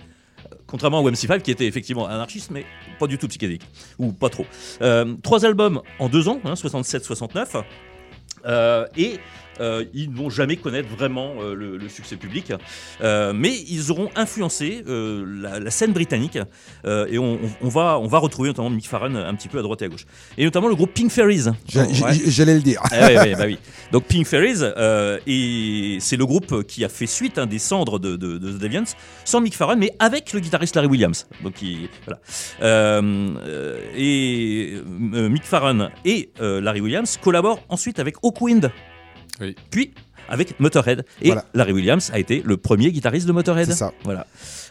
Contrairement 0.68 1.00
au 1.00 1.10
MC5 1.10 1.42
qui 1.42 1.52
était 1.52 1.66
effectivement 1.66 2.08
anarchiste, 2.08 2.52
mais 2.52 2.66
pas 3.00 3.08
du 3.08 3.18
tout 3.18 3.28
psychédélique, 3.28 3.64
ou 3.98 4.12
pas 4.12 4.30
trop. 4.30 4.46
Euh, 4.82 5.16
trois 5.24 5.46
albums 5.46 5.82
en 6.00 6.10
deux 6.10 6.28
ans, 6.28 6.42
hein, 6.44 6.54
67-69, 6.54 7.64
euh, 8.46 8.86
et 8.98 9.20
ils 9.94 10.12
ne 10.12 10.16
vont 10.16 10.30
jamais 10.30 10.56
connaître 10.58 10.90
vraiment 10.90 11.34
euh, 11.42 11.54
le, 11.54 11.78
le 11.78 11.90
succès 11.90 12.16
public, 12.16 12.54
Euh, 13.02 13.34
mais 13.36 13.54
ils 13.70 13.92
auront 13.92 14.10
influencé 14.16 14.84
euh, 14.88 15.24
la, 15.42 15.60
la 15.60 15.72
scène 15.72 15.92
britannique, 15.94 16.40
euh, 16.86 17.06
et 17.10 17.18
on, 17.20 17.38
va, 17.62 18.00
on 18.00 18.08
va 18.08 18.18
retrouver 18.20 18.50
notamment 18.50 18.70
Mick 18.70 18.88
Farren 18.88 19.16
un 19.16 19.36
petit 19.36 19.48
peu 19.50 19.60
à 19.60 19.62
droite 19.62 19.82
et 19.82 19.86
à 19.86 19.88
gauche, 19.90 20.06
et 20.38 20.44
notamment 20.44 20.68
le 20.68 20.76
groupe 20.76 20.94
Pink 20.94 21.12
Fairies. 21.12 21.46
J'allais 21.68 22.56
le 22.56 22.62
dire. 22.62 22.82
Ah 22.92 23.08
ouais, 23.08 23.18
ouais, 23.18 23.36
bah 23.36 23.44
oui. 23.46 23.58
Donc 23.92 24.06
Pink 24.06 24.26
Fairies, 24.26 24.62
euh, 24.62 25.20
et 25.28 25.98
c'est 26.00 26.18
le 26.18 26.26
groupe 26.26 26.64
qui 26.68 26.84
a 26.86 26.90
fait 26.90 27.06
suite 27.08 27.38
hein, 27.38 27.46
des 27.46 27.60
cendres 27.60 28.00
de, 28.00 28.16
de, 28.16 28.38
de 28.38 28.52
The 28.52 28.58
Deviants, 28.60 28.84
sans 29.26 29.42
Mick 29.42 29.56
Farren, 29.56 29.78
mais 29.78 29.92
avec 30.00 30.34
le 30.34 30.40
guitariste 30.40 30.76
Larry 30.76 30.88
Williams. 30.88 31.28
Donc 31.44 31.62
il- 31.62 31.90
voilà. 32.06 32.20
Euh, 32.62 33.02
euh, 33.46 33.80
et 33.96 34.74
euh, 35.14 35.30
Mick 35.30 35.44
Farren 35.44 35.90
et 36.06 36.30
euh, 36.42 36.62
Larry 36.62 36.82
Williams 36.82 37.18
collaborent 37.22 37.62
ensuite 37.70 38.00
avec 38.00 38.16
Hawkwind. 38.24 38.72
Oui. 39.42 39.56
Puis 39.70 39.94
avec 40.30 40.60
Motorhead. 40.60 41.06
Et 41.22 41.28
Voilà. 41.28 41.46
Larry 41.54 41.72
Williams 41.74 42.12
a 42.14 42.20
été 42.20 42.42
le 42.46 42.58
premier 42.58 42.92
guitariste 42.92 43.28
de 43.28 43.32
Motorhead. 43.32 43.68
C'est 43.68 43.76
ça. 43.76 43.94
Voilà. 44.04 44.26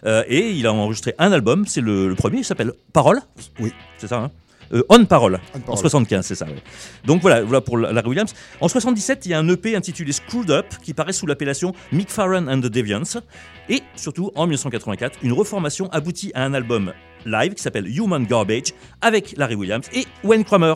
Euh, 0.05 0.23
et 0.29 0.51
il 0.51 0.67
a 0.67 0.73
enregistré 0.73 1.15
un 1.19 1.33
album, 1.33 1.67
c'est 1.67 1.81
le, 1.81 2.09
le 2.09 2.15
premier, 2.15 2.39
il 2.39 2.45
s'appelle 2.45 2.73
Parole. 2.93 3.21
Oui. 3.61 3.73
C'est 3.99 4.07
ça, 4.09 4.19
hein 4.19 4.31
Euh, 4.73 4.83
On 4.91 5.05
Parole. 5.07 5.41
On 5.55 5.59
En 5.59 5.61
Parole. 5.61 5.79
75, 5.79 6.27
c'est 6.27 6.35
ça. 6.35 6.45
ouais. 6.45 6.63
Donc 7.07 7.23
voilà, 7.23 7.43
voilà 7.43 7.61
pour 7.63 7.79
Larry 7.79 8.09
Williams. 8.09 8.35
En 8.61 8.69
77, 8.69 9.25
il 9.25 9.31
y 9.31 9.35
a 9.35 9.39
un 9.39 9.49
EP 9.49 9.75
intitulé 9.77 10.13
Screwed 10.13 10.51
Up 10.51 10.67
qui 10.83 10.93
paraît 10.93 11.13
sous 11.15 11.27
l'appellation 11.27 11.73
Mick 11.93 12.11
Farren 12.11 12.49
and 12.49 12.59
the 12.61 12.67
Deviants. 12.67 13.21
Et 13.69 13.83
surtout, 13.95 14.33
en 14.35 14.47
1984, 14.47 15.21
une 15.23 15.33
reformation 15.33 15.89
aboutit 15.91 16.33
à 16.35 16.45
un 16.45 16.53
album 16.53 16.93
live 17.25 17.55
qui 17.55 17.63
s'appelle 17.63 17.87
Human 17.89 18.25
Garbage 18.27 18.75
avec 19.01 19.37
Larry 19.39 19.55
Williams 19.55 19.87
et 19.95 20.05
Wayne 20.23 20.45
Kramer. 20.45 20.75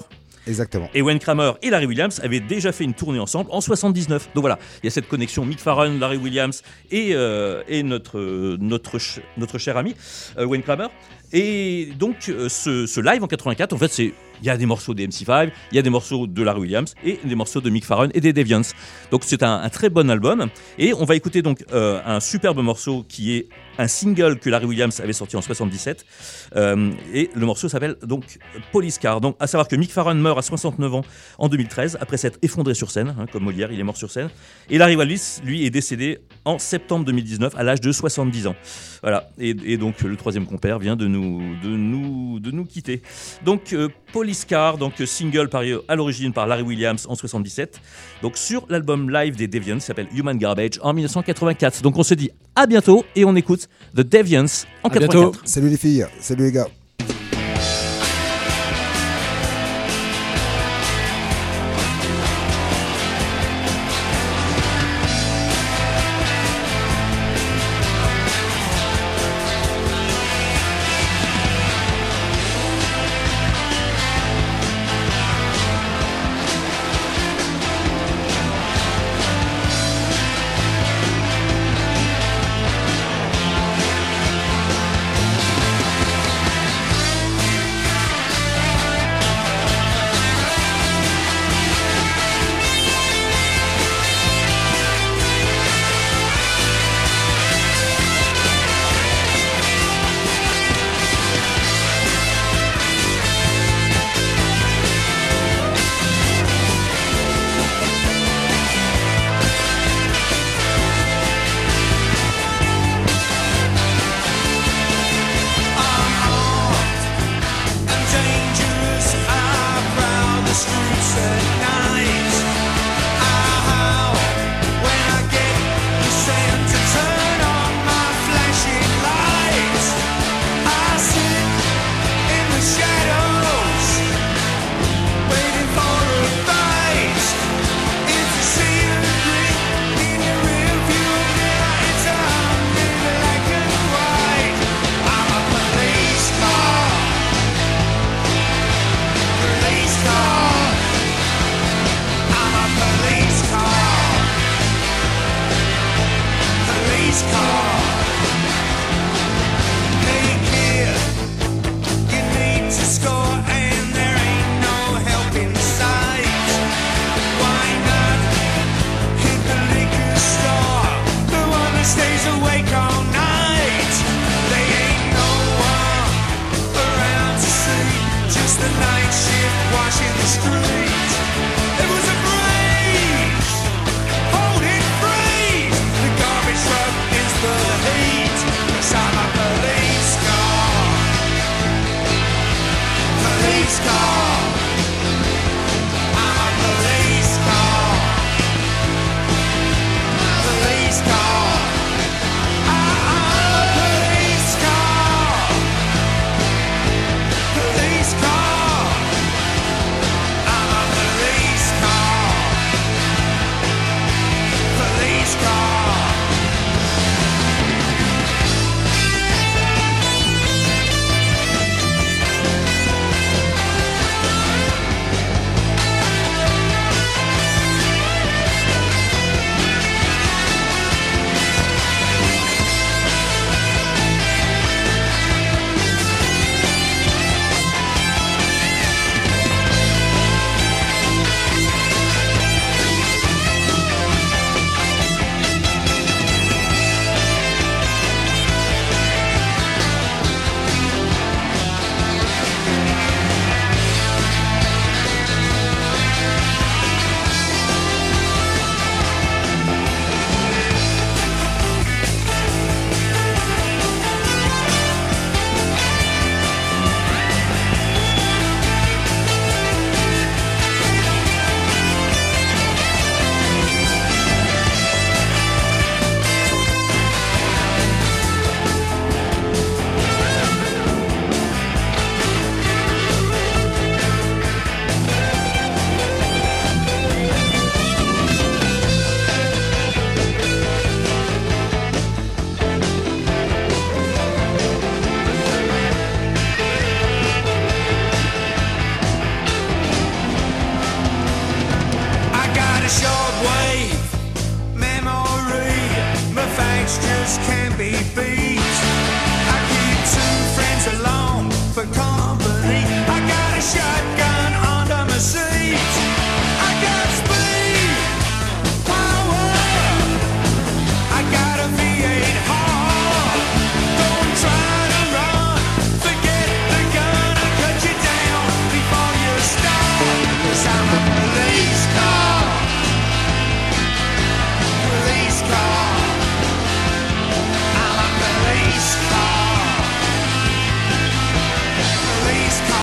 Exactement. 0.51 0.91
Et 0.95 1.01
Wayne 1.01 1.21
Kramer 1.21 1.53
et 1.63 1.71
Larry 1.71 1.87
Williams 1.87 2.21
avaient 2.25 2.41
déjà 2.41 2.73
fait 2.73 2.83
une 2.83 2.95
tournée 2.95 3.21
ensemble 3.21 3.51
en 3.53 3.61
79. 3.61 4.31
Donc 4.35 4.43
voilà, 4.43 4.59
il 4.83 4.87
y 4.87 4.89
a 4.89 4.91
cette 4.91 5.09
connexion 5.09 5.45
Mick 5.45 5.61
Farren, 5.61 6.01
Larry 6.01 6.17
Williams 6.17 6.63
et, 6.91 7.11
euh, 7.13 7.63
notre, 7.85 8.19
euh, 8.19 8.57
notre, 8.61 8.99
notre 9.37 9.59
cher 9.59 9.77
ami 9.77 9.95
euh, 10.39 10.45
Wayne 10.45 10.63
Kramer. 10.63 10.89
Et 11.33 11.89
donc, 11.99 12.29
euh, 12.29 12.49
ce, 12.49 13.01
live 13.01 13.23
en 13.23 13.27
84, 13.27 13.73
en 13.73 13.79
fait, 13.79 13.93
c'est. 13.93 14.13
Il 14.43 14.47
y 14.47 14.51
a 14.51 14.57
des 14.57 14.65
morceaux 14.65 14.95
des 14.95 15.07
MC5, 15.07 15.51
il 15.71 15.77
y 15.77 15.79
a 15.79 15.83
des 15.83 15.91
morceaux 15.91 16.27
de 16.27 16.43
Larry 16.43 16.61
Williams 16.61 16.95
et 17.05 17.19
des 17.23 17.35
morceaux 17.35 17.61
de 17.61 17.69
Mick 17.69 17.85
Farron 17.85 18.09
et 18.15 18.23
des 18.23 18.33
Deviants. 18.33 18.63
Donc 19.11 19.23
c'est 19.25 19.43
un, 19.43 19.69
très 19.69 19.91
bon 19.91 20.09
album. 20.09 20.49
Et 20.79 20.95
on 20.95 21.05
va 21.05 21.15
écouter 21.15 21.43
donc 21.43 21.63
euh, 21.73 22.01
un 22.07 22.21
superbe 22.21 22.59
morceau 22.61 23.05
qui 23.07 23.37
est 23.37 23.49
un 23.79 23.89
single 23.89 24.39
que 24.39 24.51
Larry 24.51 24.67
Williams 24.67 25.01
avait 25.01 25.13
sorti 25.13 25.37
en 25.37 25.43
77. 25.43 26.05
Euh, 26.57 26.91
et 27.13 27.31
le 27.35 27.47
morceau 27.47 27.69
s'appelle 27.69 27.97
donc 28.03 28.39
Police 28.73 28.99
Car. 28.99 29.21
Donc 29.21 29.37
à 29.41 29.47
savoir 29.47 29.69
que 29.69 29.77
Mick 29.77 29.93
Farron 29.93 30.15
meurt 30.15 30.39
à 30.39 30.43
69 30.43 30.95
ans 30.95 31.05
en 31.39 31.49
2013 31.49 31.99
après 32.01 32.17
s'être 32.17 32.39
effondré 32.43 32.75
sur 32.75 32.91
scène, 32.91 33.15
hein, 33.19 33.27
comme 33.31 33.45
Molière, 33.45 33.73
il 33.73 33.81
est 33.81 33.85
mort 33.85 33.97
sur 33.97 34.11
scène. 34.11 34.31
Et 34.69 34.79
Larry 34.79 34.97
Williams, 34.97 35.43
lui, 35.45 35.65
est 35.65 35.71
décédé 35.71 36.19
en 36.45 36.59
septembre 36.59 37.05
2019 37.05 37.55
à 37.57 37.63
l'âge 37.63 37.81
de 37.81 37.93
70 37.93 38.47
ans. 38.47 38.57
Voilà. 39.03 39.31
Et 39.39 39.77
donc 39.77 40.01
le 40.03 40.17
troisième 40.17 40.47
compère 40.47 40.79
vient 40.79 40.97
de 40.97 41.07
nous, 41.07 41.20
de 41.21 41.69
nous, 41.69 42.41
de 42.41 42.51
nous 42.51 42.65
quitter. 42.65 43.03
Donc 43.45 43.73
euh, 43.73 43.89
Police 44.13 44.45
Car, 44.45 44.79
donc 44.79 45.01
euh, 45.01 45.07
single 45.07 45.49
par, 45.49 45.63
à 45.89 45.97
l'origine 45.97 46.33
par 46.33 46.47
Larry 46.47 46.63
Williams 46.63 47.07
en 47.09 47.15
77. 47.15 47.81
Donc 48.23 48.37
sur 48.37 48.67
l'album 48.69 49.11
live 49.11 49.37
des 49.37 49.49
Deviants, 49.49 49.77
qui 49.77 49.83
s'appelle 49.83 50.09
Human 50.15 50.37
Garbage 50.37 50.79
en 50.83 50.93
1984. 50.93 51.83
Donc 51.83 51.97
on 51.99 52.03
se 52.03 52.15
dit 52.15 52.31
à 52.57 52.67
bientôt 52.67 53.05
et 53.15 53.25
on 53.25 53.37
écoute 53.37 53.69
The 53.95 54.01
Deviants 54.01 54.45
en 54.83 54.89
À 54.89 54.99
bientôt. 54.99 55.31
84. 55.33 55.41
Salut 55.45 55.69
les 55.69 55.77
filles, 55.77 56.07
salut 56.21 56.45
les 56.45 56.53
gars. 56.53 56.80